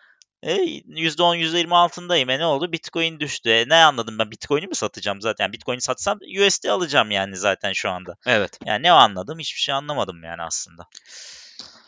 E, 0.43 0.55
%10 0.55 1.37
%20 1.37 1.75
altındayım. 1.75 2.31
E 2.31 2.39
ne 2.39 2.47
oldu? 2.47 2.73
Bitcoin 2.73 3.21
düştü. 3.21 3.51
E, 3.51 3.69
ne 3.69 3.75
anladım 3.75 4.19
ben? 4.19 4.31
Bitcoin'i 4.31 4.67
mi 4.67 4.75
satacağım 4.75 5.21
zaten? 5.21 5.53
Bitcoin'i 5.53 5.81
satsam 5.81 6.19
USD 6.41 6.65
alacağım 6.69 7.11
yani 7.11 7.37
zaten 7.37 7.73
şu 7.73 7.91
anda. 7.91 8.17
Evet. 8.27 8.59
Yani 8.67 8.83
ne 8.83 8.93
anladım? 8.93 9.39
Hiçbir 9.39 9.61
şey 9.61 9.75
anlamadım 9.75 10.25
yani 10.25 10.43
aslında. 10.43 10.87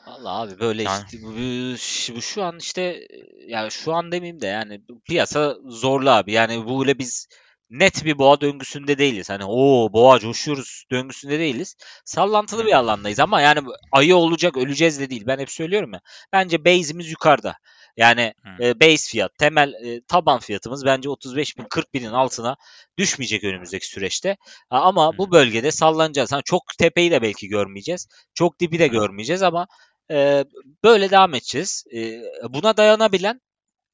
Vallahi 0.07 0.49
abi 0.53 0.61
böyle 0.61 0.83
Yani- 0.83 1.05
işte 1.05 1.23
bu, 1.23 1.27
bu- 1.33 2.17
bu 2.17 2.23
şu 2.23 2.43
an 2.45 2.59
işte 2.59 3.09
yani 3.47 3.71
şu 3.71 3.95
an 3.95 4.13
demeyeyim 4.13 4.41
de 4.41 4.47
yani 4.47 4.81
bu 4.89 5.01
piyasa 5.01 5.57
zorlu 5.67 6.11
abi. 6.11 6.33
Yani 6.33 6.69
böyle 6.79 6.99
biz 6.99 7.29
net 7.71 8.05
bir 8.05 8.19
boğa 8.19 8.41
döngüsünde 8.41 8.99
değiliz. 8.99 9.31
Hani 9.31 9.45
o 9.45 9.93
boğa 9.93 10.19
coşuyoruz 10.19 10.85
döngüsünde 10.91 11.39
değiliz. 11.39 11.77
Sallantılı 12.05 12.67
bir 12.67 12.73
alandayız 12.73 13.21
ama 13.21 13.41
yani 13.41 13.67
bu 13.67 13.75
ayı 13.93 14.17
olacak 14.17 14.57
öleceğiz 14.57 15.01
de 15.01 15.11
değil. 15.11 15.25
Ben 15.27 15.39
hep 15.39 15.51
söylüyorum 15.51 15.93
ya. 15.93 16.01
Bence 16.33 16.65
base'imiz 16.65 17.11
yukarıda. 17.11 17.55
Yani 17.97 18.35
Hı. 18.59 18.65
e, 18.65 18.81
base 18.81 19.11
fiyat, 19.11 19.39
temel 19.39 19.73
e, 19.73 20.01
taban 20.09 20.39
fiyatımız 20.41 20.85
bence 20.85 21.09
35 21.09 21.59
bin 21.59 21.65
40 21.71 21.95
binin 21.95 22.13
altına 22.13 22.57
düşmeyecek 22.99 23.45
önümüzdeki 23.45 23.87
süreçte. 23.87 24.37
Ha, 24.71 24.81
ama 24.81 25.19
bu 25.19 25.27
Hı. 25.27 25.31
bölgede 25.33 25.71
sallanacağız. 25.71 26.33
Ha, 26.33 26.41
çok 26.45 26.63
tepeyi 26.79 27.11
de 27.11 27.23
belki 27.23 27.49
görmeyeceğiz. 27.49 28.09
Çok 28.35 28.61
dibi 28.61 28.79
de 28.79 28.85
Hı. 28.89 28.93
görmeyeceğiz 28.93 29.43
ama 29.43 29.67
e, 30.11 30.45
böyle 30.85 31.11
devam 31.11 31.35
edeceğiz. 31.35 31.85
E, 31.95 32.23
buna 32.49 32.77
dayanabilen 32.77 33.41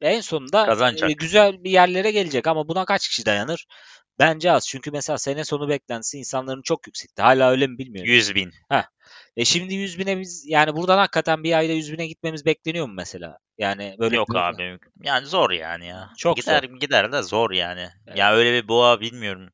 en 0.01 0.21
sonunda 0.21 0.67
Kazanacak. 0.67 1.11
e, 1.11 1.13
güzel 1.13 1.65
bir 1.65 1.71
yerlere 1.71 2.11
gelecek 2.11 2.47
ama 2.47 2.69
buna 2.69 2.85
kaç 2.85 3.09
kişi 3.09 3.27
dayanır? 3.27 3.67
Bence 4.19 4.53
az. 4.53 4.69
Çünkü 4.69 4.91
mesela 4.91 5.19
sene 5.19 5.45
sonu 5.45 5.69
beklentisi 5.69 6.19
insanların 6.19 6.63
çok 6.63 6.87
yüksekti. 6.87 7.23
Hala 7.23 7.51
öyle 7.51 7.67
mi 7.67 7.79
bilmiyorum. 7.79 8.13
100 8.13 8.35
bin. 8.35 8.53
E 9.37 9.45
şimdi 9.45 9.75
100 9.75 9.99
bine 9.99 10.21
biz 10.21 10.45
yani 10.47 10.77
buradan 10.77 10.99
hakikaten 10.99 11.45
bir 11.45 11.59
ayda 11.59 11.73
100 11.73 11.93
bine 11.93 12.07
gitmemiz 12.07 12.47
bekleniyor 12.47 12.87
mu 12.87 12.93
mesela? 12.97 13.39
Yani 13.59 13.97
böyle 13.99 14.17
Yok 14.17 14.37
abi. 14.37 14.79
Yani 15.03 15.27
zor 15.27 15.51
yani 15.51 15.87
ya. 15.87 16.11
Çok 16.19 16.37
gider, 16.37 16.63
Gider 16.63 17.13
de 17.13 17.23
zor 17.23 17.51
yani. 17.51 17.89
Evet. 18.07 18.19
Ya 18.19 18.35
öyle 18.35 18.53
bir 18.53 18.69
boğa 18.69 19.01
bilmiyorum. 19.01 19.49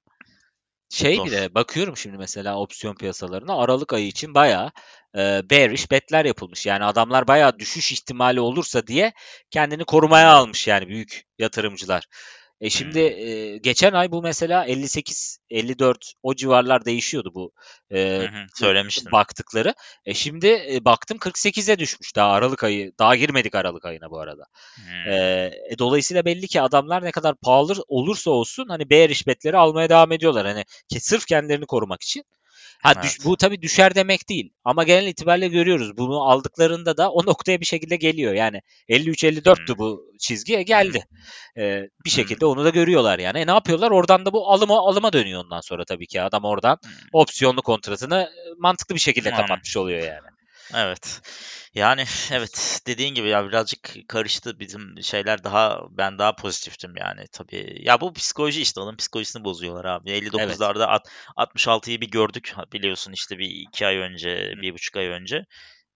Şey 0.91 1.17
Zor. 1.17 1.27
bile 1.27 1.55
bakıyorum 1.55 1.97
şimdi 1.97 2.19
mesela 2.19 2.59
opsiyon 2.59 2.95
piyasalarına 2.95 3.57
Aralık 3.59 3.93
ayı 3.93 4.07
için 4.07 4.35
bayağı 4.35 4.73
e, 5.17 5.51
bearish 5.51 5.91
betler 5.91 6.25
yapılmış. 6.25 6.67
Yani 6.67 6.85
adamlar 6.85 7.29
bayağı 7.29 7.59
düşüş 7.59 7.93
ihtimali 7.93 8.41
olursa 8.41 8.87
diye 8.87 9.13
kendini 9.51 9.85
korumaya 9.85 10.31
almış 10.33 10.67
yani 10.67 10.89
büyük 10.89 11.25
yatırımcılar. 11.39 12.05
E 12.61 12.71
şimdi 12.71 12.99
e, 12.99 13.59
geçen 13.59 13.93
ay 13.93 14.13
bu 14.13 14.23
mesela 14.23 14.65
58 14.65 15.39
54 15.51 16.13
o 16.23 16.35
civarlar 16.35 16.85
değişiyordu 16.85 17.31
bu 17.35 17.53
e, 17.91 18.01
Hı 18.01 18.23
hı, 18.23 18.47
söylemiştin. 18.55 19.13
baktıkları. 19.13 19.75
E 20.05 20.15
şimdi 20.15 20.47
e, 20.47 20.85
baktım 20.85 21.19
48'e 21.19 21.79
düşmüş 21.79 22.17
daha 22.17 22.33
Aralık 22.33 22.65
ayı. 22.65 22.93
Daha 22.99 23.17
girmedik 23.17 23.55
Aralık 23.55 23.85
ayına 23.85 24.11
bu 24.11 24.21
arada. 24.21 24.45
Hmm. 24.75 25.13
E, 25.13 25.15
e, 25.71 25.79
dolayısıyla 25.79 26.25
belli 26.25 26.47
ki 26.47 26.61
adamlar 26.61 27.05
ne 27.05 27.11
kadar 27.11 27.35
pahalı 27.35 27.85
olursa 27.89 28.31
olsun 28.31 28.69
hani 28.69 28.91
bearish 28.91 29.27
betleri 29.27 29.57
almaya 29.57 29.89
devam 29.89 30.13
ediyorlar. 30.13 30.47
Hani 30.47 30.65
ki 30.89 31.01
sırf 31.01 31.27
kendilerini 31.27 31.67
korumak 31.67 32.03
için. 32.03 32.25
Ha 32.83 33.03
düş- 33.03 33.17
Evet. 33.17 33.25
bu 33.25 33.37
tabii 33.37 33.63
düşer 33.63 33.95
demek 33.95 34.29
değil. 34.29 34.53
Ama 34.65 34.85
genel 34.85 35.07
itibariyle 35.07 35.49
görüyoruz. 35.49 35.97
Bunu 35.97 36.23
aldıklarında 36.23 36.97
da 36.97 37.11
o 37.11 37.27
noktaya 37.27 37.61
bir 37.61 37.67
şekilde 37.67 37.97
geliyor. 37.97 38.35
Yani 38.35 38.61
53-54'tü 38.89 39.69
Hmm. 39.73 39.79
bu 39.79 40.03
çizgiye 40.21 40.63
geldi. 40.63 41.05
E, 41.59 41.83
bir 42.05 42.11
şekilde 42.11 42.47
onu 42.47 42.65
da 42.65 42.69
görüyorlar 42.71 43.19
yani. 43.19 43.39
E, 43.39 43.47
ne 43.47 43.51
yapıyorlar? 43.51 43.91
Oradan 43.91 44.27
da 44.27 44.33
bu 44.33 44.51
alıma 44.53 44.79
alıma 44.89 45.13
dönüyor 45.13 45.45
ondan 45.45 45.61
sonra 45.61 45.85
tabii 45.85 46.07
ki. 46.07 46.23
Adam 46.23 46.45
oradan 46.45 46.79
Hmm. 46.83 46.91
opsiyonlu 47.13 47.63
kontratını 47.63 48.17
e, 48.23 48.51
mantıklı 48.59 48.95
bir 48.95 49.01
şekilde 49.01 49.31
Aynen. 49.33 49.41
kapatmış 49.47 49.77
oluyor 49.77 50.03
yani. 50.03 50.38
Evet. 50.75 51.21
Yani 51.75 52.05
evet 52.33 52.81
dediğin 52.87 53.15
gibi 53.15 53.29
ya 53.29 53.49
birazcık 53.49 53.91
karıştı 54.09 54.61
bizim 54.61 55.03
şeyler 55.03 55.45
daha 55.45 55.81
ben 55.91 56.19
daha 56.19 56.35
pozitiftim 56.35 56.97
yani 56.97 57.25
tabii. 57.33 57.79
Ya 57.81 58.01
bu 58.01 58.13
psikoloji 58.13 58.61
işte 58.63 58.81
onun 58.81 58.97
psikolojisini 58.97 59.45
bozuyorlar 59.45 59.85
abi. 59.85 60.11
59'larda 60.11 60.89
at- 60.89 61.09
66'yı 61.37 62.01
bir 62.01 62.11
gördük 62.11 62.55
biliyorsun 62.73 63.13
işte 63.13 63.39
bir 63.39 63.47
iki 63.51 63.87
ay 63.87 63.97
önce, 63.97 64.53
bir 64.63 64.75
buçuk 64.75 64.97
ay 64.97 65.07
önce. 65.07 65.45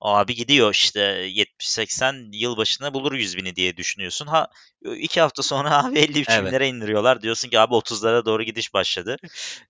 Abi 0.04 0.34
gidiyor 0.34 0.72
işte 0.72 1.00
70-80 1.28 2.28
yılbaşına 2.32 2.94
bulur 2.94 3.12
100 3.12 3.36
bini 3.36 3.56
diye 3.56 3.76
düşünüyorsun. 3.76 4.26
Ha 4.26 4.48
iki 4.96 5.20
hafta 5.20 5.42
sonra 5.42 5.84
abi 5.84 5.98
53 5.98 6.28
Evet. 6.30 6.46
binlere 6.46 6.68
indiriyorlar. 6.68 7.22
Diyorsun 7.22 7.48
ki 7.48 7.60
abi 7.60 7.74
30'lara 7.74 8.24
doğru 8.24 8.42
gidiş 8.42 8.74
başladı. 8.74 9.16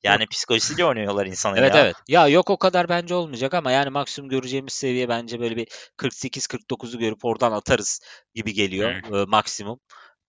Yani 0.03 0.27
psikolojisiyle 0.27 0.85
oynuyorlar 0.85 1.27
insanın 1.27 1.57
Evet 1.57 1.75
ya. 1.75 1.85
evet. 1.85 1.97
Ya 2.09 2.29
yok 2.29 2.51
o 2.51 2.57
kadar 2.57 2.89
bence 2.89 3.15
olmayacak 3.15 3.55
ama 3.55 3.71
yani 3.73 3.91
maksimum 3.91 4.31
göreceğimiz 4.31 4.73
seviye 4.73 5.09
bence 5.09 5.41
böyle 5.41 5.57
bir 5.57 5.69
48-49'u 5.97 6.99
görüp 6.99 7.25
oradan 7.25 7.53
atarız 7.53 8.01
gibi 8.35 8.53
geliyor 8.53 8.91
e, 9.23 9.25
maksimum. 9.25 9.81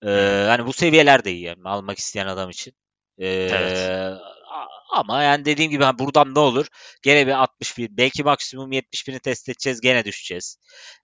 E, 0.05 0.09
hani 0.47 0.65
bu 0.65 0.73
seviyeler 0.73 1.25
de 1.25 1.31
iyi 1.31 1.41
yani 1.43 1.61
almak 1.65 1.97
isteyen 1.97 2.27
adam 2.27 2.49
için. 2.49 2.73
E, 3.21 3.25
Evet. 3.27 3.91
Ama 4.93 5.23
yani 5.23 5.45
dediğim 5.45 5.71
gibi 5.71 5.83
ha, 5.83 5.99
buradan 5.99 6.35
ne 6.35 6.39
olur? 6.39 6.67
Gene 7.01 7.27
bir 7.27 7.31
61 7.31 7.97
belki 7.97 8.23
maksimum 8.23 8.71
70 8.71 9.07
bini 9.07 9.19
test 9.19 9.49
edeceğiz 9.49 9.81
gene 9.81 10.05
düşeceğiz. 10.05 10.57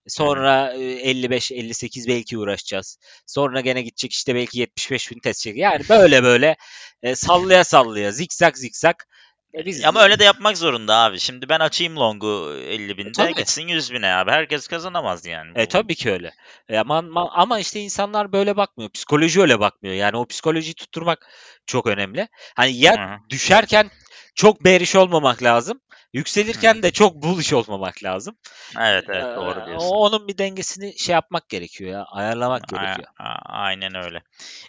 Sonra 0.08 0.74
e, 0.74 1.12
55-58 1.12 2.08
belki 2.08 2.38
uğraşacağız. 2.38 2.98
Sonra 3.26 3.62
gene 3.62 3.82
gidecek 3.82 4.14
işte 4.14 4.36
belki 4.36 4.60
75 4.60 5.12
bin 5.12 5.20
test 5.20 5.48
edecek. 5.48 5.62
Yani 5.62 5.84
böyle 5.90 6.24
böyle 6.24 6.56
e, 7.04 7.16
sallaya 7.16 7.64
sallaya 7.64 8.12
zikzak 8.12 8.58
zikzak. 8.58 9.08
E, 9.54 9.66
biz 9.66 9.86
Ama 9.86 10.04
öyle 10.04 10.20
de 10.20 10.24
yapmak 10.24 10.58
zorunda 10.58 10.96
abi. 10.96 11.20
Şimdi 11.20 11.50
ben 11.50 11.60
açayım 11.60 11.96
longu 11.96 12.54
50 12.54 12.98
binde 12.98 13.12
tabii. 13.12 13.36
gitsin 13.36 13.68
100 13.68 13.94
bine 13.94 14.08
abi. 14.14 14.32
Herkes 14.32 14.68
kazanamaz 14.68 15.26
yani. 15.26 15.52
E 15.56 15.66
tabii 15.66 15.96
ki 15.96 16.12
öyle. 16.12 16.32
E, 16.70 16.78
ama, 16.78 17.04
ama, 17.32 17.60
işte 17.60 17.80
insanlar 17.80 18.32
böyle 18.32 18.58
bakmıyor. 18.58 18.90
Psikoloji 18.92 19.42
öyle 19.42 19.60
bakmıyor. 19.60 19.96
Yani 19.96 20.18
o 20.18 20.26
psikolojiyi 20.26 20.74
tutturmak 20.74 21.28
çok 21.66 21.88
önemli. 21.88 22.28
Hani 22.56 22.78
ya 22.78 22.98
Hı 22.98 23.14
hı. 23.14 23.18
düşerken 23.30 23.90
çok 24.36 24.66
bearish 24.66 24.96
olmamak 24.96 25.44
lazım. 25.44 25.82
Yükselirken 26.14 26.78
Hı. 26.78 26.84
de 26.84 26.92
çok 26.92 27.16
bullish 27.16 27.54
olmamak 27.54 28.04
lazım. 28.04 28.38
Evet 28.80 29.06
evet 29.10 29.28
Ee, 29.28 29.36
doğru 29.36 29.66
diyorsun. 29.66 29.98
Onun 29.98 30.28
bir 30.28 30.38
dengesini 30.38 31.00
şey 31.00 31.14
yapmak 31.14 31.50
gerekiyor 31.50 31.92
ya. 31.92 32.04
Ayarlamak 32.12 32.68
A- 32.68 32.68
gerekiyor. 32.68 33.08
a- 33.20 33.40
aynen 33.46 33.96
öyle. 33.96 34.24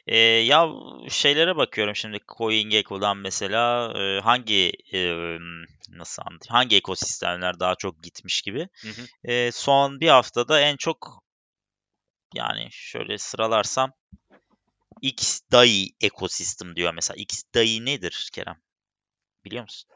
Ee, 0.07 0.18
ya 0.18 0.68
şeylere 1.11 1.57
bakıyorum 1.57 1.96
şimdi 1.96 2.18
CoinGecko'dan 2.38 3.16
mesela 3.18 3.92
e, 4.03 4.20
hangi 4.20 4.72
e, 4.94 4.98
nasıl 5.90 6.22
anlatayım 6.26 6.55
hangi 6.57 6.76
ekosistemler 6.76 7.61
daha 7.61 7.74
çok 7.74 8.03
gitmiş 8.03 8.42
gibi. 8.42 8.68
Hı 8.83 8.88
hı. 8.88 9.09
E, 9.24 9.53
son 9.53 10.00
bir 10.00 10.09
haftada 10.09 10.61
en 10.61 10.76
çok 10.76 11.24
yani 12.35 12.68
şöyle 12.70 13.18
sıralarsam 13.18 13.92
XDAI 15.03 15.90
ekosistem 16.03 16.76
diyor 16.76 16.94
mesela. 16.94 17.16
XDAI 17.18 17.87
nedir 17.87 18.31
Kerem? 18.35 18.62
Biliyor 19.44 19.62
musun? 19.62 19.90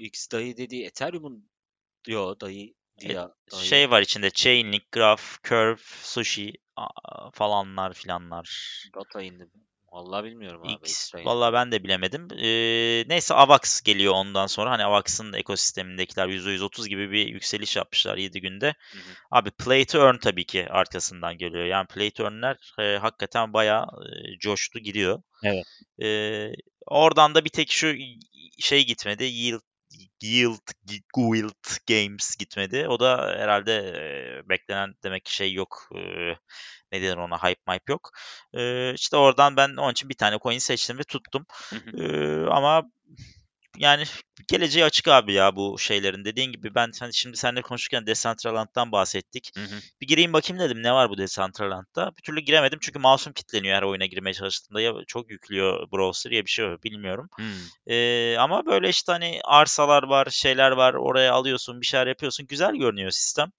X 0.00 0.30
dayı 0.32 0.56
dediği 0.56 0.84
Ethereum'un 0.84 1.50
diyor 2.04 2.40
dayı 2.40 2.74
diye. 3.00 3.14
dayı. 3.14 3.64
Şey 3.64 3.90
var 3.90 4.02
içinde 4.02 4.30
Chainlink, 4.30 4.92
Graph, 4.92 5.22
Curve, 5.44 5.80
Sushi 6.02 6.52
falanlar 7.32 7.92
filanlar. 7.92 8.84
Data 8.94 9.22
indi. 9.22 9.50
Vallahi 9.92 10.24
bilmiyorum 10.24 10.62
abi. 10.62 10.72
X. 10.72 11.14
Vallahi 11.14 11.52
ben 11.52 11.72
de 11.72 11.84
bilemedim. 11.84 12.28
Ee, 12.32 13.04
neyse 13.08 13.34
Avax 13.34 13.80
geliyor 13.80 14.14
ondan 14.14 14.46
sonra. 14.46 14.70
Hani 14.70 14.84
Avax'ın 14.84 15.32
ekosistemindekiler 15.32 16.28
%130 16.28 16.88
gibi 16.88 17.10
bir 17.10 17.26
yükseliş 17.26 17.76
yapmışlar 17.76 18.16
7 18.16 18.40
günde. 18.40 18.66
Hı 18.66 18.98
hı. 18.98 19.12
Abi 19.30 19.50
Play 19.50 19.84
to 19.84 19.98
Earn 19.98 20.18
tabii 20.18 20.44
ki 20.44 20.68
arkasından 20.70 21.38
geliyor. 21.38 21.64
Yani 21.64 21.86
Play 21.86 22.10
to 22.10 22.24
Earn'ler 22.24 22.56
e, 22.78 22.98
hakikaten 22.98 23.52
bayağı 23.52 23.84
e, 23.84 24.38
coştu 24.38 24.78
gidiyor. 24.78 25.22
Evet. 25.44 25.66
Ee, 26.02 26.52
oradan 26.86 27.34
da 27.34 27.44
bir 27.44 27.50
tek 27.50 27.70
şu 27.70 27.94
şey 28.58 28.86
gitmedi. 28.86 29.24
Yield 29.24 29.60
Yield, 30.22 30.68
Guild 31.14 31.86
Games 31.88 32.36
gitmedi. 32.36 32.88
O 32.88 33.00
da 33.00 33.34
herhalde 33.38 33.72
e, 34.44 34.48
beklenen 34.48 34.94
demek 35.04 35.24
ki 35.24 35.34
şey 35.34 35.52
yok. 35.52 35.88
E, 35.94 36.00
ne 36.92 37.02
denir 37.02 37.16
ona? 37.16 37.38
Hype 37.38 37.72
mype 37.72 37.92
yok. 37.92 38.10
E, 38.54 38.94
işte 38.94 39.16
oradan 39.16 39.56
ben 39.56 39.76
onun 39.76 39.92
için 39.92 40.08
bir 40.08 40.14
tane 40.14 40.38
coin 40.42 40.58
seçtim 40.58 40.98
ve 40.98 41.04
tuttum. 41.04 41.46
E, 41.98 42.06
ama 42.46 42.82
yani 43.78 44.04
geleceği 44.48 44.84
açık 44.84 45.08
abi 45.08 45.32
ya 45.32 45.56
bu 45.56 45.78
şeylerin. 45.78 46.24
Dediğin 46.24 46.52
gibi 46.52 46.74
ben 46.74 46.90
hani 47.00 47.14
şimdi 47.14 47.36
seninle 47.36 47.62
konuşurken 47.62 48.06
Decentraland'dan 48.06 48.92
bahsettik. 48.92 49.50
Hı 49.56 49.64
hı. 49.64 49.80
Bir 50.00 50.06
gireyim 50.06 50.32
bakayım 50.32 50.62
dedim 50.62 50.82
ne 50.82 50.92
var 50.92 51.10
bu 51.10 51.18
Decentraland'da. 51.18 52.12
Bir 52.18 52.22
türlü 52.22 52.40
giremedim 52.40 52.78
çünkü 52.82 52.98
mouse'um 52.98 53.32
kilitleniyor 53.32 53.76
her 53.76 53.82
oyuna 53.82 54.06
girmeye 54.06 54.34
çalıştığımda. 54.34 54.80
Ya 54.80 54.92
çok 55.06 55.30
yüklüyor 55.30 55.92
browser 55.92 56.30
ya 56.30 56.44
bir 56.44 56.50
şey 56.50 56.66
bilmiyorum. 56.66 57.28
Hmm. 57.36 57.46
Ee, 57.86 58.36
ama 58.38 58.66
böyle 58.66 58.88
işte 58.88 59.12
hani 59.12 59.40
arsalar 59.44 60.02
var, 60.02 60.26
şeyler 60.30 60.70
var. 60.70 60.94
Oraya 60.94 61.32
alıyorsun, 61.32 61.80
bir 61.80 61.86
şeyler 61.86 62.06
yapıyorsun. 62.06 62.46
Güzel 62.46 62.74
görünüyor 62.74 63.10
sistem. 63.10 63.52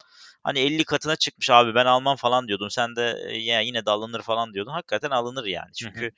Hani 0.44 0.60
50 0.60 0.84
katına 0.84 1.16
çıkmış 1.16 1.50
abi 1.50 1.76
ben 1.76 1.86
almam 1.86 2.16
falan 2.16 2.48
diyordun. 2.48 2.70
Sen 2.70 2.96
de 2.96 3.24
e, 3.28 3.38
ya 3.38 3.62
yine 3.62 3.86
de 3.86 3.92
alınır 3.92 4.22
falan 4.22 4.54
diyordun. 4.54 4.72
Hakikaten 4.72 5.10
alınır 5.10 5.46
yani. 5.46 5.74
Çünkü 5.80 6.12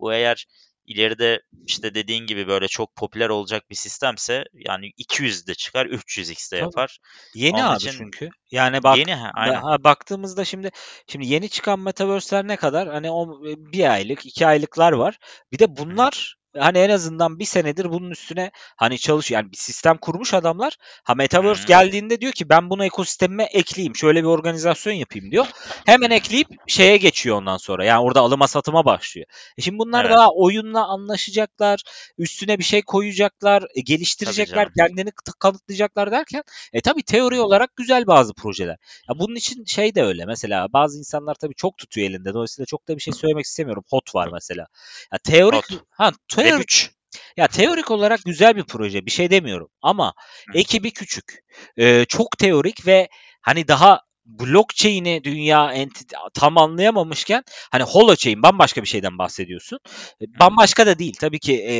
bu 0.00 0.12
eğer 0.12 0.46
ileride 0.88 1.42
işte 1.66 1.94
dediğin 1.94 2.26
gibi 2.26 2.48
böyle 2.48 2.68
çok 2.68 2.96
popüler 2.96 3.28
olacak 3.28 3.70
bir 3.70 3.74
sistemse 3.74 4.44
yani 4.54 4.90
200 4.96 5.46
de 5.46 5.54
çıkar 5.54 5.86
300x 5.86 6.52
de 6.52 6.56
Tabii. 6.56 6.60
yapar. 6.60 6.98
Yeni 7.34 7.56
Onun 7.56 7.62
abi 7.62 7.76
için 7.76 7.90
çünkü. 7.90 8.28
Yani 8.50 8.82
bak 8.82 8.98
Yeni 8.98 9.14
ha, 9.14 9.30
aynen. 9.34 9.60
ha, 9.60 9.84
baktığımızda 9.84 10.44
şimdi 10.44 10.70
şimdi 11.06 11.26
yeni 11.26 11.48
çıkan 11.48 11.80
metaverse'ler 11.80 12.48
ne 12.48 12.56
kadar? 12.56 12.88
Hani 12.88 13.10
o 13.10 13.40
bir 13.44 13.92
aylık, 13.92 14.26
iki 14.26 14.46
aylıklar 14.46 14.92
var. 14.92 15.18
Bir 15.52 15.58
de 15.58 15.76
bunlar 15.76 16.37
hani 16.56 16.78
en 16.78 16.90
azından 16.90 17.38
bir 17.38 17.44
senedir 17.44 17.90
bunun 17.90 18.10
üstüne 18.10 18.50
hani 18.76 18.98
çalışıyor. 18.98 19.40
Yani 19.42 19.52
bir 19.52 19.56
sistem 19.56 19.96
kurmuş 19.96 20.34
adamlar. 20.34 20.76
Ha 21.04 21.14
Metaverse 21.14 21.62
Hı. 21.62 21.66
geldiğinde 21.66 22.20
diyor 22.20 22.32
ki 22.32 22.48
ben 22.48 22.70
bunu 22.70 22.84
ekosistemime 22.84 23.44
ekleyeyim. 23.44 23.96
Şöyle 23.96 24.20
bir 24.22 24.28
organizasyon 24.28 24.92
yapayım 24.92 25.30
diyor. 25.30 25.46
Hemen 25.86 26.10
ekleyip 26.10 26.48
şeye 26.66 26.96
geçiyor 26.96 27.36
ondan 27.36 27.56
sonra. 27.56 27.84
Yani 27.84 28.02
orada 28.02 28.20
alıma 28.20 28.48
satıma 28.48 28.84
başlıyor. 28.84 29.26
E 29.58 29.62
şimdi 29.62 29.78
bunlar 29.78 30.04
Evet. 30.04 30.16
daha 30.16 30.30
oyunla 30.30 30.86
anlaşacaklar. 30.86 31.82
Üstüne 32.18 32.58
bir 32.58 32.64
şey 32.64 32.82
koyacaklar. 32.82 33.62
e, 33.74 33.80
geliştirecekler. 33.80 34.68
Kendini 34.78 35.10
kanıtlayacaklar 35.38 36.10
derken 36.10 36.42
e 36.72 36.80
tabii 36.80 37.02
teori 37.02 37.40
olarak 37.40 37.76
güzel 37.76 38.06
bazı 38.06 38.34
projeler. 38.34 38.76
Ya 39.08 39.18
bunun 39.18 39.34
için 39.34 39.64
şey 39.64 39.94
de 39.94 40.02
öyle. 40.02 40.24
Mesela 40.24 40.66
bazı 40.72 40.98
insanlar 40.98 41.34
tabii 41.34 41.54
çok 41.54 41.78
tutuyor 41.78 42.10
elinde. 42.10 42.34
Dolayısıyla 42.34 42.66
çok 42.66 42.88
da 42.88 42.96
bir 42.96 43.02
şey 43.02 43.14
söylemek 43.14 43.44
istemiyorum. 43.44 43.84
Hot 43.90 44.14
var 44.14 44.28
mesela. 44.32 44.66
Ya 45.12 45.18
teorik 45.18 45.72
Hot. 45.72 45.82
ha 45.90 46.12
Web 46.38 46.52
teorik 46.52 46.62
3. 46.62 46.90
ya 47.36 47.46
teorik 47.48 47.90
olarak 47.90 48.20
güzel 48.24 48.56
bir 48.56 48.64
proje. 48.64 49.06
Bir 49.06 49.10
şey 49.10 49.30
demiyorum. 49.30 49.68
Ama 49.82 50.14
ekibi 50.54 50.90
küçük. 50.92 51.44
Ee, 51.78 52.04
çok 52.08 52.38
teorik 52.38 52.86
ve 52.86 53.08
hani 53.42 53.68
daha 53.68 54.00
blockchain'i 54.26 55.24
dünya 55.24 55.74
enti- 55.74 56.30
tam 56.34 56.58
anlayamamışken 56.58 57.42
hani 57.70 57.82
holochain 57.82 58.42
bambaşka 58.42 58.82
bir 58.82 58.86
şeyden 58.88 59.18
bahsediyorsun. 59.18 59.78
E, 60.22 60.24
Bambaşka 60.40 60.86
da 60.86 60.98
değil. 60.98 61.16
Tabii 61.20 61.38
ki 61.38 61.62
e, 61.62 61.72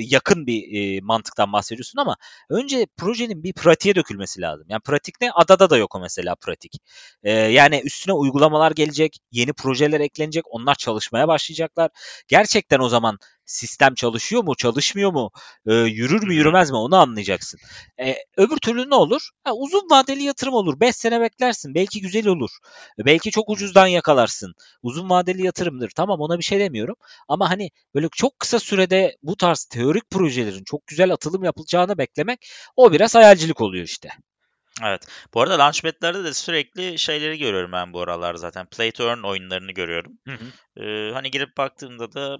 yakın 0.00 0.46
bir 0.46 0.62
e, 0.96 1.00
mantıktan 1.00 1.52
bahsediyorsun 1.52 1.98
ama 2.00 2.16
önce 2.50 2.86
projenin 2.96 3.42
bir 3.42 3.52
pratiğe 3.52 3.94
dökülmesi 3.94 4.40
lazım. 4.40 4.66
Yani 4.68 4.80
pratik 4.80 5.14
ne? 5.20 5.30
Adada 5.32 5.70
da 5.70 5.76
yok 5.76 5.94
o 5.94 6.00
mesela 6.00 6.34
pratik. 6.34 6.72
E, 7.22 7.32
yani 7.32 7.80
üstüne 7.84 8.12
uygulamalar 8.14 8.70
gelecek, 8.72 9.18
yeni 9.32 9.52
projeler 9.52 10.00
eklenecek, 10.00 10.44
onlar 10.54 10.74
çalışmaya 10.74 11.28
başlayacaklar. 11.28 11.90
Gerçekten 12.28 12.78
o 12.80 12.88
zaman 12.88 13.18
sistem 13.46 13.94
çalışıyor 13.94 14.44
mu, 14.44 14.54
çalışmıyor 14.56 15.12
mu, 15.12 15.30
e, 15.66 15.74
yürür 15.74 16.26
mü, 16.26 16.34
yürümez 16.34 16.70
mi 16.70 16.76
onu 16.76 16.96
anlayacaksın. 16.96 17.60
E, 18.00 18.16
öbür 18.36 18.56
türlü 18.56 18.90
ne 18.90 18.94
olur? 18.94 19.28
Ha, 19.44 19.52
uzun 19.54 19.90
vadeli 19.90 20.22
yatırım 20.22 20.54
olur. 20.54 20.80
5 20.80 20.96
sene 20.96 21.20
beklersin. 21.20 21.74
Belki 21.74 22.00
güzel 22.00 22.26
olur. 22.26 22.50
E, 22.98 23.04
Belki 23.04 23.30
çok 23.30 23.50
ucuzdan 23.50 23.86
yakalarsın. 23.86 24.54
Uzun 24.82 25.10
vadeli 25.10 25.46
yatırımdır. 25.46 25.90
Tamam 25.96 26.20
ona 26.20 26.38
bir 26.38 26.44
şey 26.44 26.60
demiyorum. 26.60 26.96
Ama 27.28 27.50
hani 27.50 27.70
böyle 27.94 28.08
çok 28.12 28.38
kısa 28.38 28.58
sürede 28.58 29.16
bu 29.22 29.36
tarz 29.36 29.64
teorik 29.64 30.10
projelerin 30.10 30.64
çok 30.64 30.86
güzel 30.86 31.12
atılım 31.12 31.44
yapılacağını 31.44 31.98
beklemek 31.98 32.46
o 32.76 32.92
biraz 32.92 33.14
hayalcilik 33.14 33.60
oluyor 33.60 33.84
işte. 33.84 34.08
Evet. 34.84 35.06
Bu 35.34 35.40
arada 35.40 35.58
Launchpad'lerde 35.58 36.24
de 36.24 36.34
sürekli 36.34 36.98
şeyleri 36.98 37.38
görüyorum 37.38 37.72
ben 37.72 37.92
bu 37.92 38.00
aralar 38.00 38.34
zaten. 38.34 38.66
Play 38.66 38.92
to 38.92 39.08
earn 39.08 39.22
oyunlarını 39.22 39.72
görüyorum. 39.72 40.12
Hı 40.24 40.32
hı. 40.32 40.82
Ee, 40.82 41.12
hani 41.12 41.30
girip 41.30 41.56
baktığımda 41.56 42.12
da 42.12 42.38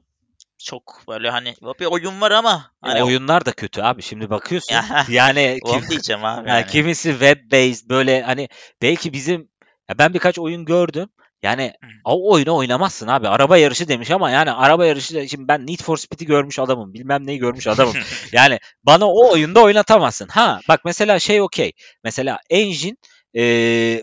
çok 0.59 1.03
böyle 1.09 1.31
hani 1.31 1.55
bir 1.81 1.85
oyun 1.87 2.21
var 2.21 2.31
ama 2.31 2.71
E, 2.85 2.89
hani 2.89 3.05
oyunlar 3.05 3.47
da 3.47 3.53
kötü 3.53 3.83
abi. 3.83 4.03
Şimdi 4.03 4.31
bakıyorsun. 4.31 4.75
Ya, 4.75 4.85
yani 5.09 5.59
kim- 5.67 5.89
diyeceğim 5.91 6.25
abi 6.25 6.49
yani. 6.49 6.67
kimisi 6.67 7.11
web 7.11 7.53
based 7.53 7.89
böyle 7.89 8.23
hani 8.23 8.49
belki 8.83 9.13
bizim 9.13 9.49
ya 9.91 9.99
ben 9.99 10.15
birkaç 10.15 10.39
oyun 10.39 10.65
gördüm. 10.65 11.09
Yani 11.43 11.73
o 12.05 12.33
oyunu 12.33 12.57
oynamazsın 12.57 13.09
abi. 13.09 13.29
Araba 13.29 13.57
yarışı 13.57 13.89
demiş 13.89 14.11
ama 14.11 14.31
yani 14.31 14.53
araba 14.53 14.87
yarışı 14.87 15.15
da- 15.15 15.29
şimdi 15.29 15.49
ben 15.49 15.67
Need 15.67 15.83
for 15.83 15.97
Speed'i 15.97 16.27
görmüş 16.27 16.59
adamım. 16.59 16.95
Bilmem 16.95 17.27
neyi 17.27 17.39
görmüş 17.39 17.67
adamım. 17.67 17.95
yani 18.33 18.59
bana 18.83 19.07
o 19.07 19.33
oyunda 19.33 19.61
oynatamazsın. 19.63 20.29
Ha 20.29 20.61
bak 20.69 20.81
mesela 20.85 21.19
şey 21.19 21.41
okey. 21.41 21.73
Mesela 22.05 22.39
Engine 22.51 22.97
e, 23.37 23.43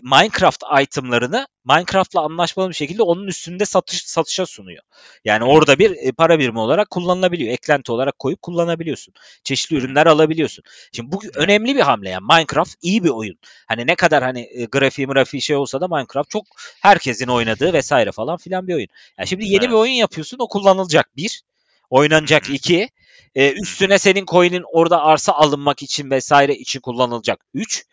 Minecraft 0.02 0.62
itemlarını 0.82 1.46
Minecraft'la 1.64 2.20
anlaşmalı 2.20 2.68
bir 2.68 2.74
şekilde 2.74 3.02
onun 3.02 3.26
üstünde 3.26 3.64
satış 3.64 4.04
satışa 4.04 4.46
sunuyor. 4.46 4.82
Yani 5.24 5.44
orada 5.44 5.78
bir 5.78 5.90
e, 5.90 6.12
para 6.12 6.38
birimi 6.38 6.58
olarak 6.58 6.90
kullanılabiliyor. 6.90 7.52
Eklenti 7.52 7.92
olarak 7.92 8.18
koyup 8.18 8.42
kullanabiliyorsun. 8.42 9.14
Çeşitli 9.44 9.76
ürünler 9.76 10.06
alabiliyorsun. 10.06 10.64
Şimdi 10.92 11.12
bu 11.12 11.22
önemli 11.34 11.76
bir 11.76 11.80
hamle 11.80 12.10
yani. 12.10 12.24
Minecraft 12.30 12.74
iyi 12.82 13.04
bir 13.04 13.08
oyun. 13.08 13.36
Hani 13.66 13.86
ne 13.86 13.94
kadar 13.94 14.22
hani 14.22 14.40
e, 14.40 14.64
grafiği 14.64 15.06
grafiği 15.06 15.42
şey 15.42 15.56
olsa 15.56 15.80
da 15.80 15.88
Minecraft 15.88 16.30
çok 16.30 16.44
herkesin 16.82 17.28
oynadığı 17.28 17.72
vesaire 17.72 18.12
falan 18.12 18.36
filan 18.36 18.68
bir 18.68 18.74
oyun. 18.74 18.88
Yani 19.18 19.28
şimdi 19.28 19.44
yeni 19.44 19.64
Evet. 19.64 19.68
bir 19.68 19.74
oyun 19.74 19.92
yapıyorsun 19.92 20.36
o 20.40 20.48
kullanılacak 20.48 21.16
bir. 21.16 21.42
Oynanacak 21.90 22.50
iki. 22.50 22.90
E, 23.34 23.52
üstüne 23.52 23.98
senin 23.98 24.26
coin'in 24.26 24.64
orada 24.72 25.02
arsa 25.02 25.32
alınmak 25.32 25.82
için 25.82 26.10
vesaire 26.10 26.54
için 26.54 26.80
kullanılacak 26.80 27.40
üç. 27.54 27.84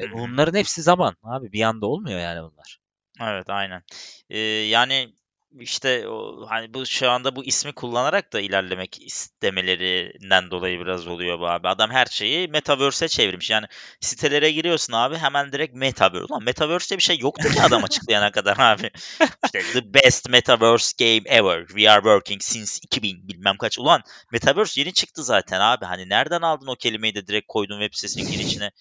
E, 0.00 0.12
bunların 0.12 0.58
hepsi 0.58 0.82
zaman 0.82 1.16
abi 1.22 1.52
bir 1.52 1.62
anda 1.62 1.86
olmuyor 1.86 2.20
yani 2.20 2.42
bunlar. 2.42 2.78
Evet 3.20 3.50
aynen. 3.50 3.82
Ee, 4.30 4.38
yani 4.38 5.14
işte 5.60 6.08
o, 6.08 6.46
hani 6.48 6.74
bu 6.74 6.86
şu 6.86 7.10
anda 7.10 7.36
bu 7.36 7.44
ismi 7.44 7.72
kullanarak 7.72 8.32
da 8.32 8.40
ilerlemek 8.40 9.02
istemelerinden 9.02 10.50
dolayı 10.50 10.80
biraz 10.80 11.06
oluyor 11.06 11.40
bu 11.40 11.48
abi. 11.48 11.68
Adam 11.68 11.90
her 11.90 12.06
şeyi 12.06 12.48
metaverse'e 12.48 13.08
çevirmiş. 13.08 13.50
Yani 13.50 13.66
sitelere 14.00 14.50
giriyorsun 14.50 14.92
abi 14.92 15.16
hemen 15.16 15.52
direkt 15.52 15.74
metaverse. 15.74 16.24
Ulan 16.24 16.44
metaverse'te 16.44 16.96
bir 16.96 17.02
şey 17.02 17.18
yoktu 17.18 17.48
ki 17.48 17.62
adam 17.62 17.84
açıklayana 17.84 18.30
kadar 18.30 18.56
abi. 18.58 18.90
İşte 19.44 19.62
the 19.72 19.94
best 19.94 20.28
metaverse 20.28 20.92
game 20.98 21.36
ever. 21.38 21.66
We 21.66 21.90
are 21.90 22.00
working 22.00 22.42
since 22.42 22.78
2000 22.82 23.28
bilmem 23.28 23.56
kaç. 23.56 23.78
Ulan 23.78 24.02
metaverse 24.32 24.80
yeni 24.80 24.92
çıktı 24.92 25.24
zaten 25.24 25.60
abi. 25.60 25.84
Hani 25.84 26.08
nereden 26.08 26.40
aldın 26.40 26.66
o 26.66 26.74
kelimeyi 26.76 27.14
de 27.14 27.26
direkt 27.26 27.46
koydun 27.48 27.80
web 27.80 27.94
sitesinin 27.94 28.30
girişine. 28.30 28.70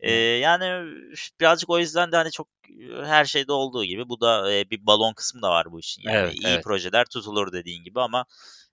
Ee, 0.00 0.12
yani 0.12 0.92
birazcık 1.40 1.70
o 1.70 1.78
yüzden 1.78 2.12
de 2.12 2.16
hani 2.16 2.30
çok 2.30 2.48
her 3.04 3.24
şeyde 3.24 3.52
olduğu 3.52 3.84
gibi 3.84 4.08
bu 4.08 4.20
da 4.20 4.52
e, 4.52 4.70
bir 4.70 4.86
balon 4.86 5.12
kısmı 5.14 5.42
da 5.42 5.50
var 5.50 5.72
bu 5.72 5.80
işin. 5.80 5.95
Yani 5.98 6.16
Evet, 6.16 6.34
iyi 6.34 6.46
evet. 6.46 6.64
projeler 6.64 7.04
tutulur 7.04 7.52
dediğin 7.52 7.84
gibi 7.84 8.00
ama 8.00 8.24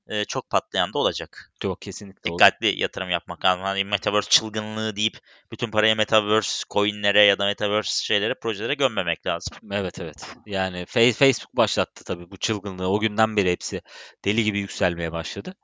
e, 0.08 0.26
çok 0.26 0.50
patlayan 0.50 0.94
da 0.94 1.00
olacak. 1.00 1.52
Yok 1.64 1.82
kesinlikle 1.82 2.32
olur. 2.32 2.40
Dikkatli 2.40 2.82
yatırım 2.82 3.10
yapmak 3.10 3.46
lazım. 3.46 3.64
Hani 3.64 3.84
metaverse 3.84 4.30
çılgınlığı 4.30 4.96
deyip 4.96 5.18
bütün 5.52 5.72
parayı 5.72 5.96
metaverse 5.96 6.64
coinlere 6.70 7.24
ya 7.24 7.40
da 7.40 7.46
metaverse 7.46 8.06
şeylere 8.06 8.34
projelere 8.34 8.74
gömmemek 8.74 9.26
lazım. 9.26 9.58
Evet 9.72 10.00
evet. 10.00 10.28
Yani 10.46 10.86
Facebook 10.86 11.58
başlattı 11.58 12.04
tabii 12.04 12.32
bu 12.32 12.38
çılgınlığı. 12.38 12.90
O 12.90 13.00
günden 13.00 13.38
beri 13.38 13.52
hepsi 13.52 13.82
deli 14.26 14.44
gibi 14.44 14.60
yükselmeye 14.60 15.12
başladı. 15.12 15.56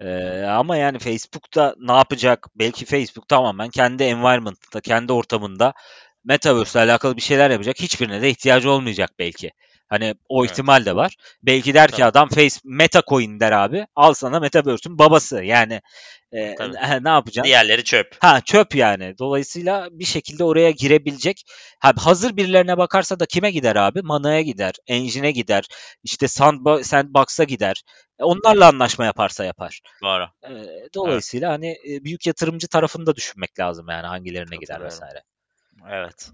Ee, 0.00 0.42
ama 0.42 0.76
yani 0.76 0.98
Facebook'ta 0.98 1.74
ne 1.78 1.92
yapacak? 1.92 2.46
Belki 2.54 2.84
Facebook 2.84 3.28
tamamen 3.28 3.68
kendi 3.68 4.02
environment'ında, 4.02 4.80
kendi 4.80 5.12
ortamında 5.12 5.74
Metaverse 6.24 6.78
ile 6.78 6.90
alakalı 6.90 7.16
bir 7.16 7.22
şeyler 7.22 7.50
yapacak. 7.50 7.80
Hiçbirine 7.80 8.22
de 8.22 8.30
ihtiyacı 8.30 8.70
olmayacak 8.70 9.10
belki. 9.18 9.50
Hani 9.90 10.14
o 10.28 10.42
Evet. 10.44 10.50
ihtimal 10.52 10.84
de 10.86 10.96
var. 10.96 11.16
Belki 11.42 11.74
der 11.74 11.86
ki 11.90 11.96
Tabii. 11.96 12.04
adam 12.04 12.28
Face 12.28 12.56
Meta 12.64 13.02
Coin 13.08 13.40
der 13.40 13.52
abi. 13.52 13.86
Al 13.96 14.14
sana 14.14 14.40
Metaverse'ün 14.40 14.98
babası. 14.98 15.44
Yani 15.44 15.80
e, 16.32 16.54
Tabii. 16.54 16.72
ne 17.04 17.08
yapacaksın? 17.08 17.44
Diğerleri 17.48 17.84
çöp. 17.84 18.16
Ha 18.20 18.40
çöp 18.40 18.74
yani. 18.74 19.14
Dolayısıyla 19.18 19.88
bir 19.90 20.04
şekilde 20.04 20.44
oraya 20.44 20.70
girebilecek. 20.70 21.42
Ha, 21.80 21.92
hazır 21.98 22.36
birilerine 22.36 22.78
bakarsa 22.78 23.20
da 23.20 23.26
kime 23.26 23.50
gider 23.50 23.76
abi? 23.76 24.00
Mana'ya 24.02 24.40
gider, 24.42 24.74
Engine'e 24.86 25.30
gider, 25.30 25.64
işte 26.04 26.26
Sandbo- 26.26 26.84
Sandbox'a 26.84 27.44
gider. 27.44 27.82
E, 28.18 28.24
Onlarla 28.24 28.68
anlaşma 28.68 29.04
yaparsa 29.04 29.44
yapar. 29.44 29.80
Doğru. 30.02 30.24
E, 30.44 30.50
dolayısıyla 30.94 31.52
hani 31.52 31.70
e, 31.70 32.04
büyük 32.04 32.26
yatırımcı 32.26 32.68
tarafını 32.68 33.06
da 33.06 33.16
düşünmek 33.16 33.58
lazım 33.60 33.86
yani 33.90 34.06
hangilerine 34.06 34.56
gider 34.56 34.60
Katılıyorum. 34.78 34.86
vesaire. 34.86 35.22
Evet. 35.88 36.30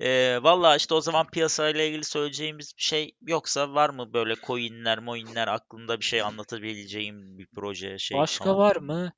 Ee, 0.00 0.38
Valla 0.42 0.76
işte 0.76 0.94
o 0.94 1.00
zaman 1.00 1.26
piyasayla 1.30 1.84
ilgili 1.84 2.04
söyleyeceğimiz 2.04 2.72
bir 2.78 2.82
şey 2.82 3.16
yoksa 3.26 3.74
var 3.74 3.90
mı 3.90 4.12
böyle 4.12 4.34
coinler, 4.46 4.98
moinler 4.98 5.48
aklında 5.48 6.00
bir 6.00 6.04
şey 6.04 6.22
anlatabileceğim 6.22 7.38
bir 7.38 7.46
proje 7.46 7.98
şey 7.98 8.24
Başka 8.24 8.34
falan? 8.34 8.56
var 8.56 8.76
mı? 8.76 9.12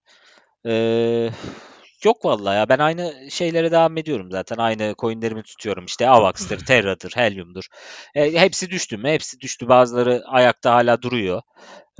Ee, 0.67 1.31
yok 2.05 2.25
vallahi 2.25 2.57
ya 2.57 2.69
ben 2.69 2.79
aynı 2.79 3.31
şeylere 3.31 3.71
devam 3.73 3.97
ediyorum 3.97 4.29
zaten. 4.33 4.57
Aynı 4.57 4.95
coinlerimi 4.99 5.43
tutuyorum. 5.43 5.85
İşte 5.87 6.09
Avax'tır, 6.09 6.59
Terra'dır, 6.67 7.13
Helium'dur. 7.17 7.65
E, 8.15 8.33
hepsi 8.41 8.71
düştü 8.71 8.97
mü? 8.97 9.09
Hepsi 9.09 9.41
düştü. 9.41 9.69
Bazıları 9.69 10.23
ayakta 10.27 10.75
hala 10.75 11.03
duruyor. 11.03 11.43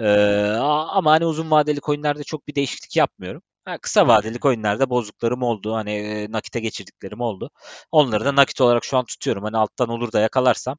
A- 0.01 0.89
ama 0.97 1.11
hani 1.13 1.27
uzun 1.27 1.51
vadeli 1.51 1.81
coinlerde 1.81 2.25
çok 2.25 2.49
bir 2.49 2.55
değişiklik 2.55 2.97
yapmıyorum. 2.97 3.43
Ha, 3.69 3.79
kısa 3.79 4.09
vadeli 4.09 4.39
coinlerde 4.41 4.91
bozduklarım 4.91 5.43
oldu. 5.43 5.75
Hani 5.75 5.91
e, 5.93 6.33
nakite 6.33 6.61
geçirdiklerim 6.61 7.21
oldu. 7.21 7.51
Onları 7.93 8.25
da 8.25 8.37
nakit 8.37 8.61
olarak 8.61 8.85
şu 8.85 8.99
an 8.99 9.05
tutuyorum. 9.05 9.45
Hani 9.45 9.57
alttan 9.57 9.89
olur 9.89 10.13
da 10.13 10.21
yakalarsam 10.21 10.79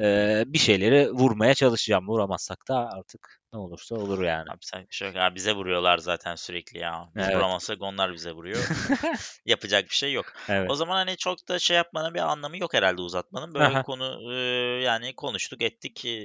e, 0.00 0.42
bir 0.46 0.58
şeyleri 0.58 1.10
vurmaya 1.10 1.54
çalışacağım. 1.54 2.08
Vuramazsak 2.08 2.68
da 2.68 2.90
artık 2.90 3.40
ne 3.52 3.58
olursa 3.58 3.94
olur 3.94 4.22
yani. 4.22 4.48
Yapacak 4.48 4.90
bir 4.90 4.94
şey 4.94 5.08
yok. 5.08 5.16
Abi 5.16 5.34
bize 5.34 5.52
vuruyorlar 5.52 5.98
zaten 5.98 6.34
sürekli 6.34 6.78
ya. 6.78 7.08
Biz 7.16 7.24
Evet. 7.24 7.36
vuramazsak 7.36 7.82
onlar 7.82 8.12
bize 8.12 8.32
vuruyor. 8.32 8.58
Yapacak 9.46 9.84
bir 9.84 9.94
şey 9.94 10.12
yok. 10.12 10.26
Evet. 10.48 10.70
O 10.70 10.74
zaman 10.74 10.94
hani 10.96 11.16
çok 11.16 11.48
da 11.48 11.58
şey 11.58 11.76
yapmanın 11.76 12.14
bir 12.14 12.20
anlamı 12.32 12.58
yok 12.58 12.74
herhalde 12.74 13.02
uzatmanın. 13.02 13.54
Böyle 13.54 13.66
Aha. 13.66 13.82
konu 13.82 14.32
e, 14.32 14.36
yani 14.82 15.14
konuştuk 15.14 15.62
ettik 15.62 16.04
e, 16.04 16.16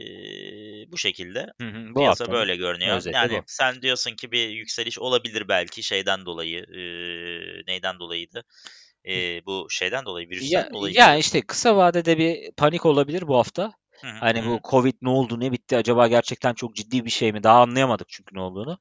bu 0.92 0.98
şekilde. 0.98 1.40
Hı 1.62 1.68
hı, 1.68 1.90
bu 1.90 2.00
Piyasa 2.00 2.32
böyle 2.32 2.56
görünüyor. 2.56 2.98
özeti 2.98 3.16
Yani 3.16 3.38
bu. 3.40 3.44
sen 3.48 3.82
diyorsun 3.82 4.16
ki 4.16 4.32
bir 4.32 4.50
yükseliş 4.50 5.00
olabilir 5.00 5.48
belki 5.48 5.84
şeyden 5.84 6.26
dolayı. 6.26 6.60
e, 6.60 6.82
neyden 7.68 8.00
dolayıydı? 8.00 8.44
E, 9.08 9.46
bu 9.46 9.68
şeyden 9.70 10.06
dolayı, 10.06 10.30
virüsten 10.30 10.60
Ya, 10.60 10.70
dolayı. 10.74 10.96
ya 10.96 11.16
işte 11.18 11.42
kısa 11.42 11.76
vadede 11.76 12.18
bir 12.18 12.52
panik 12.52 12.86
olabilir 12.86 13.28
bu 13.28 13.38
hafta. 13.38 13.74
Hı 14.02 14.08
hı, 14.08 14.18
Hani 14.20 14.46
bu. 14.46 14.60
Covid 14.70 14.94
ne 15.02 15.10
oldu 15.10 15.40
ne 15.40 15.52
bitti 15.52 15.78
acaba 15.78 16.08
gerçekten 16.08 16.54
çok 16.54 16.76
ciddi 16.76 17.06
bir 17.06 17.10
şey 17.10 17.32
mi? 17.34 17.44
Daha 17.44 17.62
anlayamadık 17.62 18.10
çünkü 18.10 18.36
ne 18.36 18.42
olduğunu. 18.42 18.78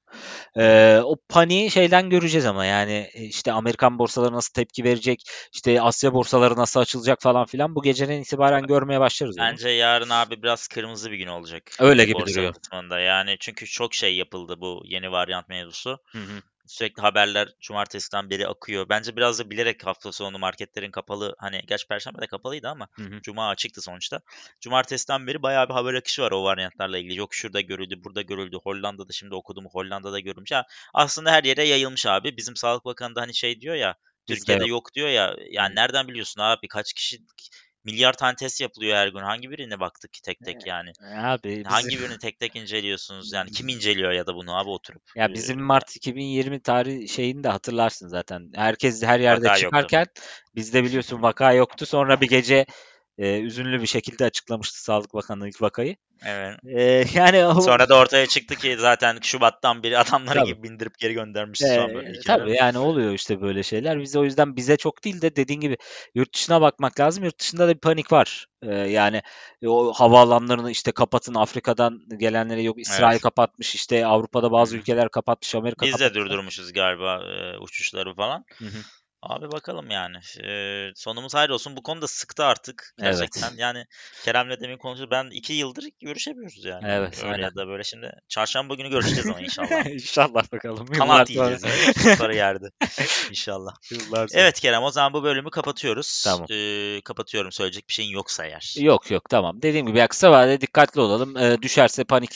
Ee, 0.56 1.00
o 1.04 1.16
paniği 1.28 1.70
şeyden 1.70 2.10
göreceğiz 2.10 2.46
ama 2.46 2.64
yani 2.64 3.10
e, 3.14 3.22
işte 3.24 3.52
Amerikan 3.52 3.98
borsaları 3.98 4.32
nasıl 4.32 4.52
tepki 4.52 4.84
verecek, 4.84 5.22
işte 5.52 5.82
Asya 5.82 6.14
borsaları 6.14 6.56
nasıl 6.56 6.80
açılacak 6.80 7.22
falan 7.22 7.46
filan 7.46 7.74
bu 7.74 7.82
geceden 7.82 8.20
itibaren 8.20 8.66
görmeye 8.66 9.00
başlarız. 9.00 9.36
Bence 9.38 9.68
yarın 9.68 10.10
abi 10.10 10.42
biraz 10.42 10.68
kırmızı 10.68 11.10
bir 11.10 11.16
gün 11.16 11.26
olacak. 11.26 11.70
Öyle 11.78 12.04
gibi 12.04 12.18
duruyor. 12.26 12.54
kısmında. 12.54 13.00
Yani 13.00 13.36
çünkü 13.40 13.66
çok 13.66 13.94
şey 13.94 14.16
yapıldı 14.16 14.60
bu 14.60 14.82
yeni 14.84 15.12
varyant 15.12 15.48
mevzusu. 15.48 15.98
Hı 16.12 16.18
hı. 16.18 16.42
Sürekli 16.70 17.00
haberler 17.00 17.48
cumartesiden 17.60 18.30
beri 18.30 18.48
akıyor. 18.48 18.88
Bence 18.88 19.16
biraz 19.16 19.38
da 19.38 19.50
bilerek 19.50 19.86
hafta 19.86 20.12
sonu 20.12 20.38
marketlerin 20.38 20.90
kapalı. 20.90 21.34
Hani 21.38 21.62
gerçi 21.66 21.88
perşembe 21.88 22.20
de 22.20 22.26
kapalıydı 22.26 22.68
ama 22.68 22.88
Hı 22.92 23.02
hı. 23.02 23.22
cuma 23.22 23.48
açıktı 23.48 23.82
sonuçta. 23.82 24.20
Cumartesiden 24.60 25.26
beri 25.26 25.42
bayağı 25.42 25.68
bir 25.68 25.74
haber 25.74 25.94
akışı 25.94 26.22
var 26.22 26.32
o 26.32 26.44
varyantlarla 26.44 26.98
ilgili. 26.98 27.18
Yok 27.18 27.34
şurada 27.34 27.60
görüldü, 27.60 28.04
burada 28.04 28.22
görüldü. 28.22 28.56
Hollanda'da 28.62 29.12
şimdi 29.12 29.34
okudum. 29.34 29.66
Hollanda'da 29.66 30.20
görülmüş. 30.20 30.50
Ya 30.50 30.66
aslında 30.94 31.32
her 31.32 31.44
yere 31.44 31.64
yayılmış 31.64 32.06
abi. 32.06 32.36
Bizim 32.36 32.56
Sağlık 32.56 32.84
Bakanı 32.84 33.14
da 33.14 33.20
hani 33.20 33.34
şey 33.34 33.60
diyor 33.60 33.74
ya 33.74 33.94
Türkiye'de 34.26 34.62
yok. 34.62 34.70
yok 34.70 34.94
diyor 34.94 35.08
ya. 35.08 35.36
Yani 35.50 35.74
nereden 35.74 36.08
biliyorsun 36.08 36.40
abi? 36.40 36.68
Kaç 36.68 36.92
kişi 36.92 37.18
milyar 37.84 38.12
tane 38.12 38.36
test 38.36 38.60
yapılıyor 38.60 38.96
her 38.96 39.08
gün. 39.08 39.18
Hangi 39.18 39.50
birine 39.50 39.80
baktık 39.80 40.12
ki 40.12 40.22
tek 40.22 40.44
tek 40.44 40.66
yani? 40.66 40.92
Abi 41.16 41.48
bizim, 41.48 41.64
Hangi 41.64 41.98
birini 41.98 42.18
tek 42.18 42.40
tek 42.40 42.56
inceliyorsunuz? 42.56 43.32
Yani 43.32 43.50
kim 43.50 43.68
inceliyor 43.68 44.12
ya 44.12 44.26
da 44.26 44.34
bunu 44.34 44.58
abi 44.58 44.68
oturup? 44.70 45.02
ya 45.16 45.34
bizim 45.34 45.60
Mart 45.60 45.96
2020 45.96 46.60
tarih 46.60 47.08
şeyini 47.08 47.44
de 47.44 47.48
hatırlarsın 47.48 48.08
zaten. 48.08 48.50
Herkes 48.54 49.02
her 49.02 49.20
yerde 49.20 49.44
Vaka 49.44 49.58
yoktu. 49.58 49.64
çıkarken 49.64 50.06
bizde 50.56 50.84
biliyorsun 50.84 51.22
vaka 51.22 51.52
yoktu. 51.52 51.86
Sonra 51.86 52.20
bir 52.20 52.28
gece 52.28 52.66
e, 53.20 53.40
üzünlü 53.40 53.82
bir 53.82 53.86
şekilde 53.86 54.24
açıklamıştı 54.24 54.82
Sağlık 54.82 55.14
Bakanı 55.14 55.48
ilk 55.48 55.62
vakayı. 55.62 55.96
Evet. 56.26 56.58
E, 56.64 57.04
yani 57.14 57.46
o, 57.46 57.60
Sonra 57.60 57.88
da 57.88 57.98
ortaya 57.98 58.26
çıktı 58.26 58.56
ki 58.56 58.76
zaten 58.78 59.18
Şubat'tan 59.22 59.82
beri 59.82 59.98
adamları 59.98 60.38
Tabii. 60.38 60.48
gibi 60.48 60.62
bindirip 60.62 60.98
geri 60.98 61.14
Ee, 61.64 61.76
falan 61.76 61.94
böyle 61.94 62.10
ülkelere. 62.10 62.22
tabii 62.22 62.56
yani 62.56 62.78
oluyor 62.78 63.12
işte 63.12 63.40
böyle 63.40 63.62
şeyler. 63.62 64.00
Biz 64.00 64.16
o 64.16 64.24
yüzden 64.24 64.56
bize 64.56 64.76
çok 64.76 65.04
değil 65.04 65.22
de 65.22 65.36
dediğin 65.36 65.60
gibi 65.60 65.76
yurt 66.14 66.34
dışına 66.34 66.60
bakmak 66.60 67.00
lazım. 67.00 67.24
Yurt 67.24 67.38
dışında 67.40 67.68
da 67.68 67.74
bir 67.74 67.80
panik 67.80 68.12
var. 68.12 68.46
Ee, 68.62 68.74
yani 68.74 69.22
o 69.66 69.92
havaalanlarını 69.92 70.70
işte 70.70 70.92
kapatın 70.92 71.34
Afrika'dan 71.34 72.00
gelenleri 72.16 72.64
yok 72.64 72.80
İsrail 72.80 73.12
Evet. 73.12 73.22
kapatmış 73.22 73.74
işte 73.74 74.06
Avrupa'da 74.06 74.52
bazı 74.52 74.76
ülkeler 74.76 75.08
kapatmış 75.08 75.54
Amerika 75.54 75.86
Biz 75.86 75.94
de 75.94 75.98
kapatmış. 75.98 76.24
durdurmuşuz 76.24 76.72
galiba 76.72 77.22
e, 77.24 77.58
uçuşları 77.58 78.14
falan. 78.14 78.44
Hı 78.58 78.64
hı. 78.64 78.78
Abi 79.22 79.52
bakalım 79.52 79.90
yani. 79.90 80.16
Ee, 80.44 80.92
sonumuz 80.94 81.34
hayır 81.34 81.50
olsun. 81.50 81.76
Bu 81.76 81.82
konuda 81.82 82.06
sıktı 82.08 82.44
artık 82.44 82.94
Evet. 83.02 83.18
gerçekten. 83.18 83.56
Yani 83.56 83.84
Kerem'le 84.24 84.60
demin 84.60 84.78
konuşuyoruz. 84.78 85.10
Ben 85.10 85.30
iki 85.30 85.52
yıldır 85.52 85.84
görüşemiyoruz 86.02 86.64
yani. 86.64 86.84
Evet, 86.88 87.18
Öyle 87.18 87.32
aynen. 87.32 87.42
ya 87.42 87.54
da 87.54 87.68
böyle 87.68 87.84
şimdi. 87.84 88.12
Çarşamba 88.28 88.74
günü 88.74 88.90
görüşeceğiz 88.90 89.26
ama 89.26 89.40
inşallah. 89.40 89.86
İnşallah 89.90 90.52
bakalım. 90.52 90.86
Kanat 90.86 91.30
sonra. 91.30 91.50
Yani. 91.50 91.94
Çocukları 91.94 92.34
yerde. 92.36 92.66
İnşallah. 93.30 93.74
Yıllar 93.90 94.28
sonra. 94.28 94.42
Evet 94.42 94.60
Kerem 94.60 94.82
o 94.82 94.90
zaman 94.90 95.12
bu 95.12 95.22
bölümü 95.22 95.50
kapatıyoruz. 95.50 96.22
Tamam. 96.24 96.46
Ee, 96.50 97.00
kapatıyorum. 97.04 97.52
Söyleyecek 97.52 97.88
bir 97.88 97.94
şeyin 97.94 98.10
yoksa 98.10 98.44
eğer. 98.44 98.74
Yok 98.78 99.10
yok 99.10 99.28
tamam. 99.30 99.62
Dediğim 99.62 99.86
gibi 99.86 99.98
ya 99.98 100.08
kısa 100.08 100.30
vadede 100.30 100.60
dikkatli 100.60 101.00
olalım. 101.00 101.36
Ee, 101.36 101.62
düşerse 101.62 102.04
panik 102.04 102.30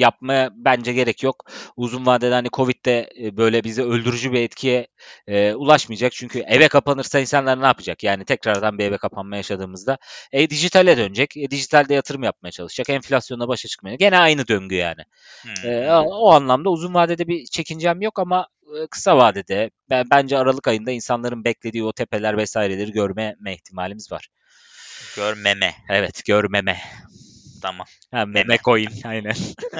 yapmaya 0.00 0.50
bence 0.54 0.92
gerek 0.92 1.22
yok. 1.22 1.44
Uzun 1.76 2.06
vadede 2.06 2.34
hani 2.34 2.48
Covid'de 2.52 3.10
e, 3.22 3.36
böyle 3.36 3.64
bize 3.64 3.82
öldürücü 3.82 4.32
bir 4.32 4.40
etkiye 4.40 4.86
e, 5.26 5.54
ulaşmayacak. 5.54 6.12
Çünkü 6.22 6.38
eve 6.38 6.68
kapanırsa 6.68 7.18
insanlar 7.18 7.60
ne 7.60 7.66
yapacak? 7.66 8.02
Yani 8.02 8.24
tekrardan 8.24 8.78
bir 8.78 8.84
eve 8.84 8.98
kapanma 8.98 9.36
yaşadığımızda 9.36 9.98
e, 10.32 10.50
dijitale 10.50 10.96
dönecek. 10.96 11.36
E, 11.36 11.50
dijitalde 11.50 11.94
yatırım 11.94 12.22
yapmaya 12.22 12.50
çalışacak. 12.50 12.88
Enflasyonla 12.88 13.48
başa 13.48 13.68
çıkmaya. 13.68 13.96
Gene 13.96 14.18
aynı 14.18 14.48
döngü 14.48 14.74
yani. 14.74 15.02
Hmm. 15.42 15.70
E, 15.70 15.90
o, 15.92 16.32
anlamda 16.32 16.70
uzun 16.70 16.94
vadede 16.94 17.26
bir 17.28 17.46
çekincem 17.46 18.00
yok 18.00 18.18
ama 18.18 18.46
e, 18.66 18.86
kısa 18.86 19.16
vadede 19.16 19.70
ben, 19.90 20.06
bence 20.10 20.38
Aralık 20.38 20.68
ayında 20.68 20.90
insanların 20.90 21.44
beklediği 21.44 21.84
o 21.84 21.92
tepeler 21.92 22.36
vesaireleri 22.36 22.92
görme 22.92 23.36
ihtimalimiz 23.46 24.12
var. 24.12 24.28
Görmeme. 25.16 25.74
Evet 25.88 26.24
görmeme. 26.24 26.80
Tamam. 27.62 27.86
Ha, 28.10 28.26
meme 28.26 28.44
Meme. 28.44 28.58
coin 28.64 28.90
aynen. 29.04 29.34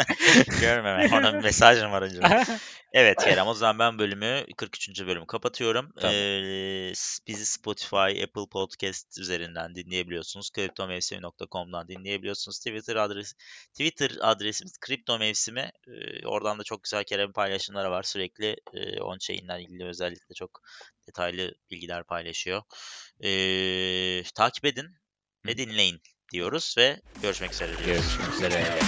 Görmeme. 0.61 1.17
Orada 1.17 1.35
bir 1.35 1.45
mesaj 1.45 1.83
mı 1.83 1.91
var 1.91 2.03
acaba? 2.03 2.45
Evet 2.93 3.19
Kerem 3.25 3.47
o 3.47 3.55
zaman 3.55 3.79
ben 3.79 3.99
bölümü 3.99 4.45
43. 4.57 5.07
bölümü 5.07 5.27
kapatıyorum. 5.27 5.93
Tamam. 6.01 6.15
Ee, 6.15 6.93
bizi 7.27 7.47
Spotify, 7.47 7.97
Apple 7.97 8.49
Podcast 8.51 9.19
üzerinden 9.19 9.75
dinleyebiliyorsunuz. 9.75 10.51
Kriptomevsimi.com'dan 10.51 11.89
dinleyebiliyorsunuz. 11.89 12.59
Twitter 12.59 12.97
adresi 12.97 13.35
Twitter 13.73 14.11
adresimiz 14.21 14.79
Kripto 14.79 15.19
Mevsimi. 15.19 15.71
Ee, 15.89 16.27
oradan 16.27 16.59
da 16.59 16.63
çok 16.63 16.83
güzel 16.83 17.05
Kerem 17.05 17.33
paylaşımları 17.33 17.91
var. 17.91 18.03
Sürekli 18.03 18.57
e, 18.75 19.01
on 19.01 19.19
chain'le 19.19 19.61
ilgili 19.61 19.85
özellikle 19.85 20.35
çok 20.35 20.61
detaylı 21.09 21.55
bilgiler 21.71 22.05
paylaşıyor. 22.05 22.63
Ee, 23.25 24.23
takip 24.35 24.65
edin 24.65 24.87
ve 25.47 25.57
dinleyin 25.57 26.01
diyoruz 26.33 26.75
ve 26.79 27.01
görüşmek 27.23 27.53
üzere 27.53 27.69
diyoruz. 27.69 27.87
Görüşmek 27.87 28.35
üzere. 28.35 28.79